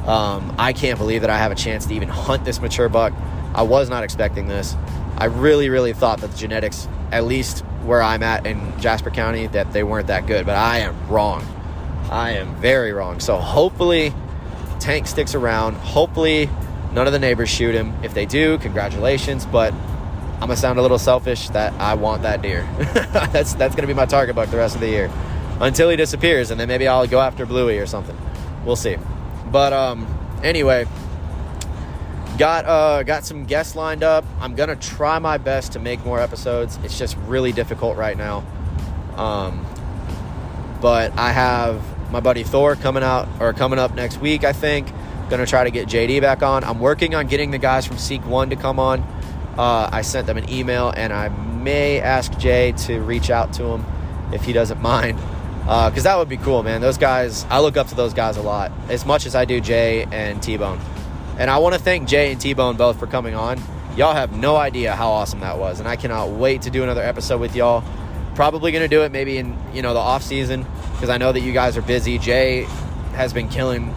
Um, 0.06 0.54
I 0.58 0.74
can't 0.74 0.98
believe 0.98 1.22
that 1.22 1.30
I 1.30 1.38
have 1.38 1.50
a 1.50 1.54
chance 1.54 1.86
to 1.86 1.94
even 1.94 2.08
hunt 2.08 2.44
this 2.44 2.60
mature 2.60 2.90
buck. 2.90 3.14
I 3.54 3.62
was 3.62 3.88
not 3.88 4.04
expecting 4.04 4.46
this. 4.46 4.76
I 5.16 5.24
really, 5.24 5.70
really 5.70 5.94
thought 5.94 6.20
that 6.20 6.30
the 6.30 6.36
genetics, 6.36 6.86
at 7.12 7.24
least 7.24 7.60
where 7.84 8.02
I'm 8.02 8.22
at 8.22 8.46
in 8.46 8.78
Jasper 8.78 9.10
County, 9.10 9.46
that 9.48 9.72
they 9.72 9.82
weren't 9.82 10.08
that 10.08 10.26
good. 10.26 10.44
But 10.44 10.56
I 10.56 10.80
am 10.80 11.08
wrong. 11.08 11.42
I 12.10 12.32
am 12.32 12.54
very 12.56 12.92
wrong. 12.92 13.20
So 13.20 13.38
hopefully 13.38 14.12
Tank 14.80 15.06
sticks 15.06 15.34
around. 15.34 15.76
Hopefully, 15.76 16.50
none 16.92 17.06
of 17.06 17.14
the 17.14 17.18
neighbors 17.18 17.48
shoot 17.48 17.74
him. 17.74 17.94
If 18.02 18.12
they 18.12 18.26
do, 18.26 18.58
congratulations. 18.58 19.46
But 19.46 19.72
I'm 20.40 20.48
gonna 20.48 20.56
sound 20.56 20.78
a 20.78 20.82
little 20.82 20.98
selfish 20.98 21.50
that 21.50 21.74
I 21.74 21.94
want 21.94 22.22
that 22.22 22.40
deer. 22.40 22.66
that's 23.12 23.52
that's 23.54 23.74
gonna 23.74 23.86
be 23.86 23.94
my 23.94 24.06
target 24.06 24.34
buck 24.34 24.48
the 24.50 24.56
rest 24.56 24.74
of 24.74 24.80
the 24.80 24.88
year 24.88 25.10
until 25.60 25.90
he 25.90 25.96
disappears, 25.96 26.50
and 26.50 26.58
then 26.58 26.66
maybe 26.66 26.88
I'll 26.88 27.06
go 27.06 27.20
after 27.20 27.44
Bluey 27.44 27.78
or 27.78 27.86
something. 27.86 28.16
We'll 28.64 28.76
see. 28.76 28.96
But 29.52 29.74
um, 29.74 30.06
anyway, 30.42 30.86
got 32.38 32.64
uh, 32.64 33.02
got 33.02 33.26
some 33.26 33.44
guests 33.44 33.76
lined 33.76 34.02
up. 34.02 34.24
I'm 34.40 34.54
gonna 34.54 34.76
try 34.76 35.18
my 35.18 35.36
best 35.36 35.72
to 35.72 35.78
make 35.78 36.02
more 36.06 36.18
episodes. 36.18 36.78
It's 36.84 36.98
just 36.98 37.18
really 37.26 37.52
difficult 37.52 37.98
right 37.98 38.16
now. 38.16 38.42
Um, 39.16 39.66
but 40.80 41.16
I 41.18 41.32
have 41.32 41.82
my 42.10 42.20
buddy 42.20 42.44
Thor 42.44 42.76
coming 42.76 43.02
out 43.02 43.28
or 43.40 43.52
coming 43.52 43.78
up 43.78 43.94
next 43.94 44.18
week, 44.18 44.44
I 44.44 44.54
think. 44.54 44.88
Gonna 45.28 45.46
try 45.46 45.64
to 45.64 45.70
get 45.70 45.86
JD 45.86 46.22
back 46.22 46.42
on. 46.42 46.64
I'm 46.64 46.80
working 46.80 47.14
on 47.14 47.26
getting 47.26 47.50
the 47.50 47.58
guys 47.58 47.86
from 47.86 47.98
Seek 47.98 48.24
One 48.26 48.48
to 48.50 48.56
come 48.56 48.78
on. 48.78 49.06
Uh, 49.60 49.90
I 49.92 50.00
sent 50.00 50.26
them 50.26 50.38
an 50.38 50.48
email, 50.48 50.88
and 50.96 51.12
I 51.12 51.28
may 51.28 52.00
ask 52.00 52.34
Jay 52.38 52.72
to 52.86 52.98
reach 53.02 53.28
out 53.28 53.52
to 53.54 53.64
him 53.64 53.84
if 54.32 54.42
he 54.42 54.54
doesn't 54.54 54.80
mind, 54.94 55.18
because 55.58 56.06
uh, 56.06 56.10
that 56.10 56.16
would 56.16 56.30
be 56.30 56.38
cool, 56.38 56.62
man. 56.62 56.80
Those 56.80 56.96
guys, 56.96 57.44
I 57.50 57.60
look 57.60 57.76
up 57.76 57.88
to 57.88 57.94
those 57.94 58.14
guys 58.14 58.38
a 58.38 58.42
lot, 58.42 58.72
as 58.88 59.04
much 59.04 59.26
as 59.26 59.34
I 59.34 59.44
do 59.44 59.60
Jay 59.60 60.04
and 60.10 60.42
T 60.42 60.56
Bone. 60.56 60.80
And 61.38 61.50
I 61.50 61.58
want 61.58 61.74
to 61.74 61.78
thank 61.78 62.08
Jay 62.08 62.32
and 62.32 62.40
T 62.40 62.54
Bone 62.54 62.78
both 62.78 62.98
for 62.98 63.06
coming 63.06 63.34
on. 63.34 63.60
Y'all 63.98 64.14
have 64.14 64.34
no 64.34 64.56
idea 64.56 64.96
how 64.96 65.10
awesome 65.10 65.40
that 65.40 65.58
was, 65.58 65.78
and 65.78 65.86
I 65.86 65.96
cannot 65.96 66.30
wait 66.30 66.62
to 66.62 66.70
do 66.70 66.82
another 66.82 67.02
episode 67.02 67.38
with 67.38 67.54
y'all. 67.54 67.84
Probably 68.34 68.72
gonna 68.72 68.88
do 68.88 69.02
it 69.02 69.12
maybe 69.12 69.36
in 69.36 69.58
you 69.74 69.82
know 69.82 69.92
the 69.92 70.00
off 70.00 70.22
season 70.22 70.64
because 70.92 71.10
I 71.10 71.18
know 71.18 71.32
that 71.32 71.40
you 71.40 71.52
guys 71.52 71.76
are 71.76 71.82
busy. 71.82 72.16
Jay 72.16 72.62
has 73.12 73.34
been 73.34 73.50
killing 73.50 73.94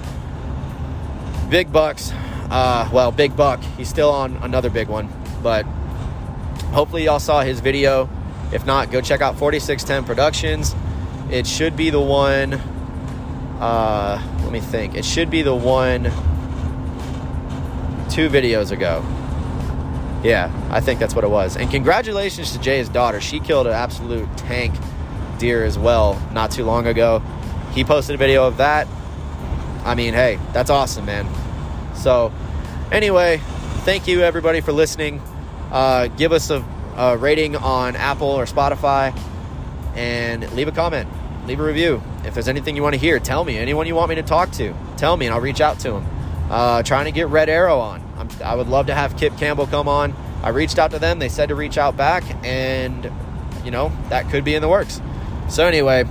big 1.49 1.71
bucks. 1.71 2.11
Uh, 2.49 2.89
well, 2.91 3.13
big 3.13 3.37
buck. 3.37 3.61
He's 3.77 3.87
still 3.87 4.09
on 4.09 4.35
another 4.43 4.69
big 4.69 4.89
one, 4.89 5.07
but 5.43 5.63
hopefully 6.73 7.03
y'all 7.05 7.19
saw 7.19 7.41
his 7.41 7.59
video. 7.59 8.09
If 8.51 8.65
not, 8.65 8.91
go 8.91 9.01
check 9.01 9.21
out 9.21 9.37
4610 9.37 10.05
Productions. 10.05 10.75
It 11.29 11.45
should 11.45 11.75
be 11.75 11.89
the 11.89 12.01
one. 12.01 12.53
Uh, 13.59 14.21
let 14.41 14.51
me 14.51 14.59
think. 14.59 14.95
It 14.95 15.05
should 15.05 15.29
be 15.29 15.41
the 15.41 15.55
one 15.55 16.03
two 18.09 18.29
videos 18.29 18.71
ago. 18.71 19.03
Yeah, 20.23 20.51
I 20.71 20.79
think 20.79 20.99
that's 20.99 21.15
what 21.15 21.23
it 21.23 21.29
was. 21.29 21.57
And 21.57 21.69
congratulations 21.69 22.51
to 22.53 22.59
Jay's 22.59 22.87
daughter. 22.87 23.19
She 23.19 23.39
killed 23.39 23.67
an 23.67 23.73
absolute 23.73 24.29
tank 24.37 24.73
deer 25.37 25.65
as 25.65 25.77
well 25.77 26.21
not 26.31 26.51
too 26.51 26.63
long 26.63 26.87
ago. 26.87 27.21
He 27.73 27.83
posted 27.83 28.15
a 28.15 28.17
video 28.17 28.45
of 28.45 28.57
that. 28.57 28.87
I 29.83 29.95
mean, 29.95 30.13
hey, 30.13 30.39
that's 30.53 30.69
awesome, 30.69 31.05
man. 31.05 31.27
So, 31.95 32.31
anyway, 32.91 33.41
thank 33.83 34.07
you 34.07 34.21
everybody 34.21 34.61
for 34.61 34.71
listening. 34.71 35.21
Uh, 35.73 36.07
give 36.07 36.31
us 36.31 36.51
a, 36.51 36.63
a 36.95 37.17
rating 37.17 37.55
on 37.55 37.95
Apple 37.95 38.27
or 38.27 38.45
Spotify 38.45 39.17
and 39.95 40.49
leave 40.53 40.67
a 40.67 40.71
comment, 40.71 41.09
leave 41.47 41.59
a 41.59 41.63
review. 41.63 42.01
If 42.25 42.35
there's 42.35 42.47
anything 42.47 42.75
you 42.75 42.83
want 42.83 42.93
to 42.93 42.99
hear, 42.99 43.19
tell 43.19 43.43
me. 43.43 43.57
Anyone 43.57 43.87
you 43.87 43.95
want 43.95 44.09
me 44.09 44.15
to 44.15 44.23
talk 44.23 44.51
to, 44.51 44.73
tell 44.97 45.17
me, 45.17 45.25
and 45.25 45.33
I'll 45.33 45.41
reach 45.41 45.61
out 45.61 45.79
to 45.79 45.91
them. 45.91 46.07
Uh, 46.49 46.83
trying 46.83 47.05
to 47.05 47.11
get 47.11 47.27
Red 47.27 47.49
Arrow 47.49 47.79
on. 47.79 48.03
I'm, 48.17 48.29
I 48.43 48.55
would 48.55 48.67
love 48.67 48.85
to 48.87 48.93
have 48.93 49.17
Kip 49.17 49.35
Campbell 49.37 49.65
come 49.65 49.87
on. 49.87 50.13
I 50.43 50.49
reached 50.49 50.77
out 50.77 50.91
to 50.91 50.99
them. 50.99 51.17
They 51.17 51.29
said 51.29 51.49
to 51.49 51.55
reach 51.55 51.79
out 51.79 51.97
back, 51.97 52.23
and 52.45 53.11
you 53.65 53.71
know 53.71 53.91
that 54.09 54.29
could 54.29 54.43
be 54.43 54.53
in 54.53 54.61
the 54.61 54.69
works. 54.69 55.01
So 55.49 55.65
anyway, 55.65 56.03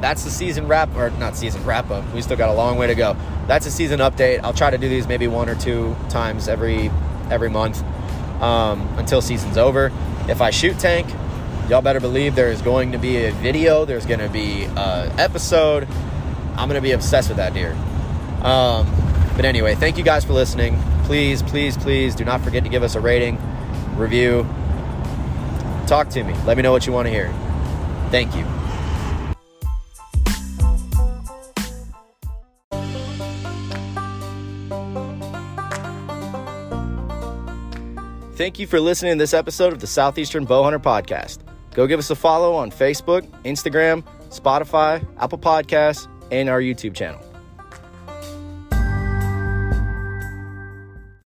that's 0.00 0.24
the 0.24 0.30
season 0.30 0.66
wrap 0.66 0.94
or 0.96 1.10
not 1.10 1.36
season 1.36 1.62
wrap 1.66 1.90
up. 1.90 2.10
We 2.14 2.22
still 2.22 2.38
got 2.38 2.48
a 2.48 2.54
long 2.54 2.78
way 2.78 2.86
to 2.86 2.94
go. 2.94 3.16
That's 3.48 3.66
a 3.66 3.70
season 3.70 4.00
update. 4.00 4.40
I'll 4.42 4.54
try 4.54 4.70
to 4.70 4.78
do 4.78 4.88
these 4.88 5.06
maybe 5.06 5.28
one 5.28 5.50
or 5.50 5.56
two 5.56 5.94
times 6.08 6.48
every 6.48 6.90
every 7.30 7.50
month 7.50 7.82
um, 8.40 8.80
until 8.98 9.20
season's 9.20 9.56
over. 9.56 9.92
If 10.28 10.40
I 10.40 10.50
shoot 10.50 10.78
tank, 10.78 11.08
y'all 11.68 11.82
better 11.82 12.00
believe 12.00 12.34
there 12.34 12.50
is 12.50 12.62
going 12.62 12.92
to 12.92 12.98
be 12.98 13.24
a 13.24 13.32
video. 13.32 13.84
There's 13.84 14.06
going 14.06 14.20
to 14.20 14.28
be 14.28 14.64
an 14.64 15.18
episode. 15.18 15.88
I'm 16.56 16.68
going 16.68 16.80
to 16.80 16.80
be 16.80 16.92
obsessed 16.92 17.28
with 17.28 17.36
that 17.36 17.54
deer. 17.54 17.72
Um, 18.42 18.86
but 19.36 19.44
anyway, 19.44 19.74
thank 19.74 19.98
you 19.98 20.04
guys 20.04 20.24
for 20.24 20.32
listening. 20.32 20.80
Please, 21.04 21.42
please, 21.42 21.76
please 21.76 22.14
do 22.14 22.24
not 22.24 22.40
forget 22.40 22.64
to 22.64 22.70
give 22.70 22.82
us 22.82 22.94
a 22.94 23.00
rating, 23.00 23.38
review. 23.96 24.46
Talk 25.86 26.08
to 26.10 26.24
me. 26.24 26.34
Let 26.44 26.56
me 26.56 26.62
know 26.62 26.72
what 26.72 26.86
you 26.86 26.92
want 26.92 27.06
to 27.06 27.12
hear. 27.12 27.32
Thank 28.10 28.34
you. 28.34 28.55
Thank 38.36 38.58
you 38.58 38.66
for 38.66 38.78
listening 38.80 39.12
to 39.12 39.18
this 39.18 39.32
episode 39.32 39.72
of 39.72 39.80
the 39.80 39.86
Southeastern 39.86 40.46
Bowhunter 40.46 40.78
Podcast. 40.78 41.38
Go 41.72 41.86
give 41.86 41.98
us 41.98 42.10
a 42.10 42.14
follow 42.14 42.52
on 42.54 42.70
Facebook, 42.70 43.26
Instagram, 43.44 44.04
Spotify, 44.28 45.02
Apple 45.18 45.38
Podcasts, 45.38 46.06
and 46.30 46.50
our 46.50 46.60
YouTube 46.60 46.94
channel. 46.94 47.25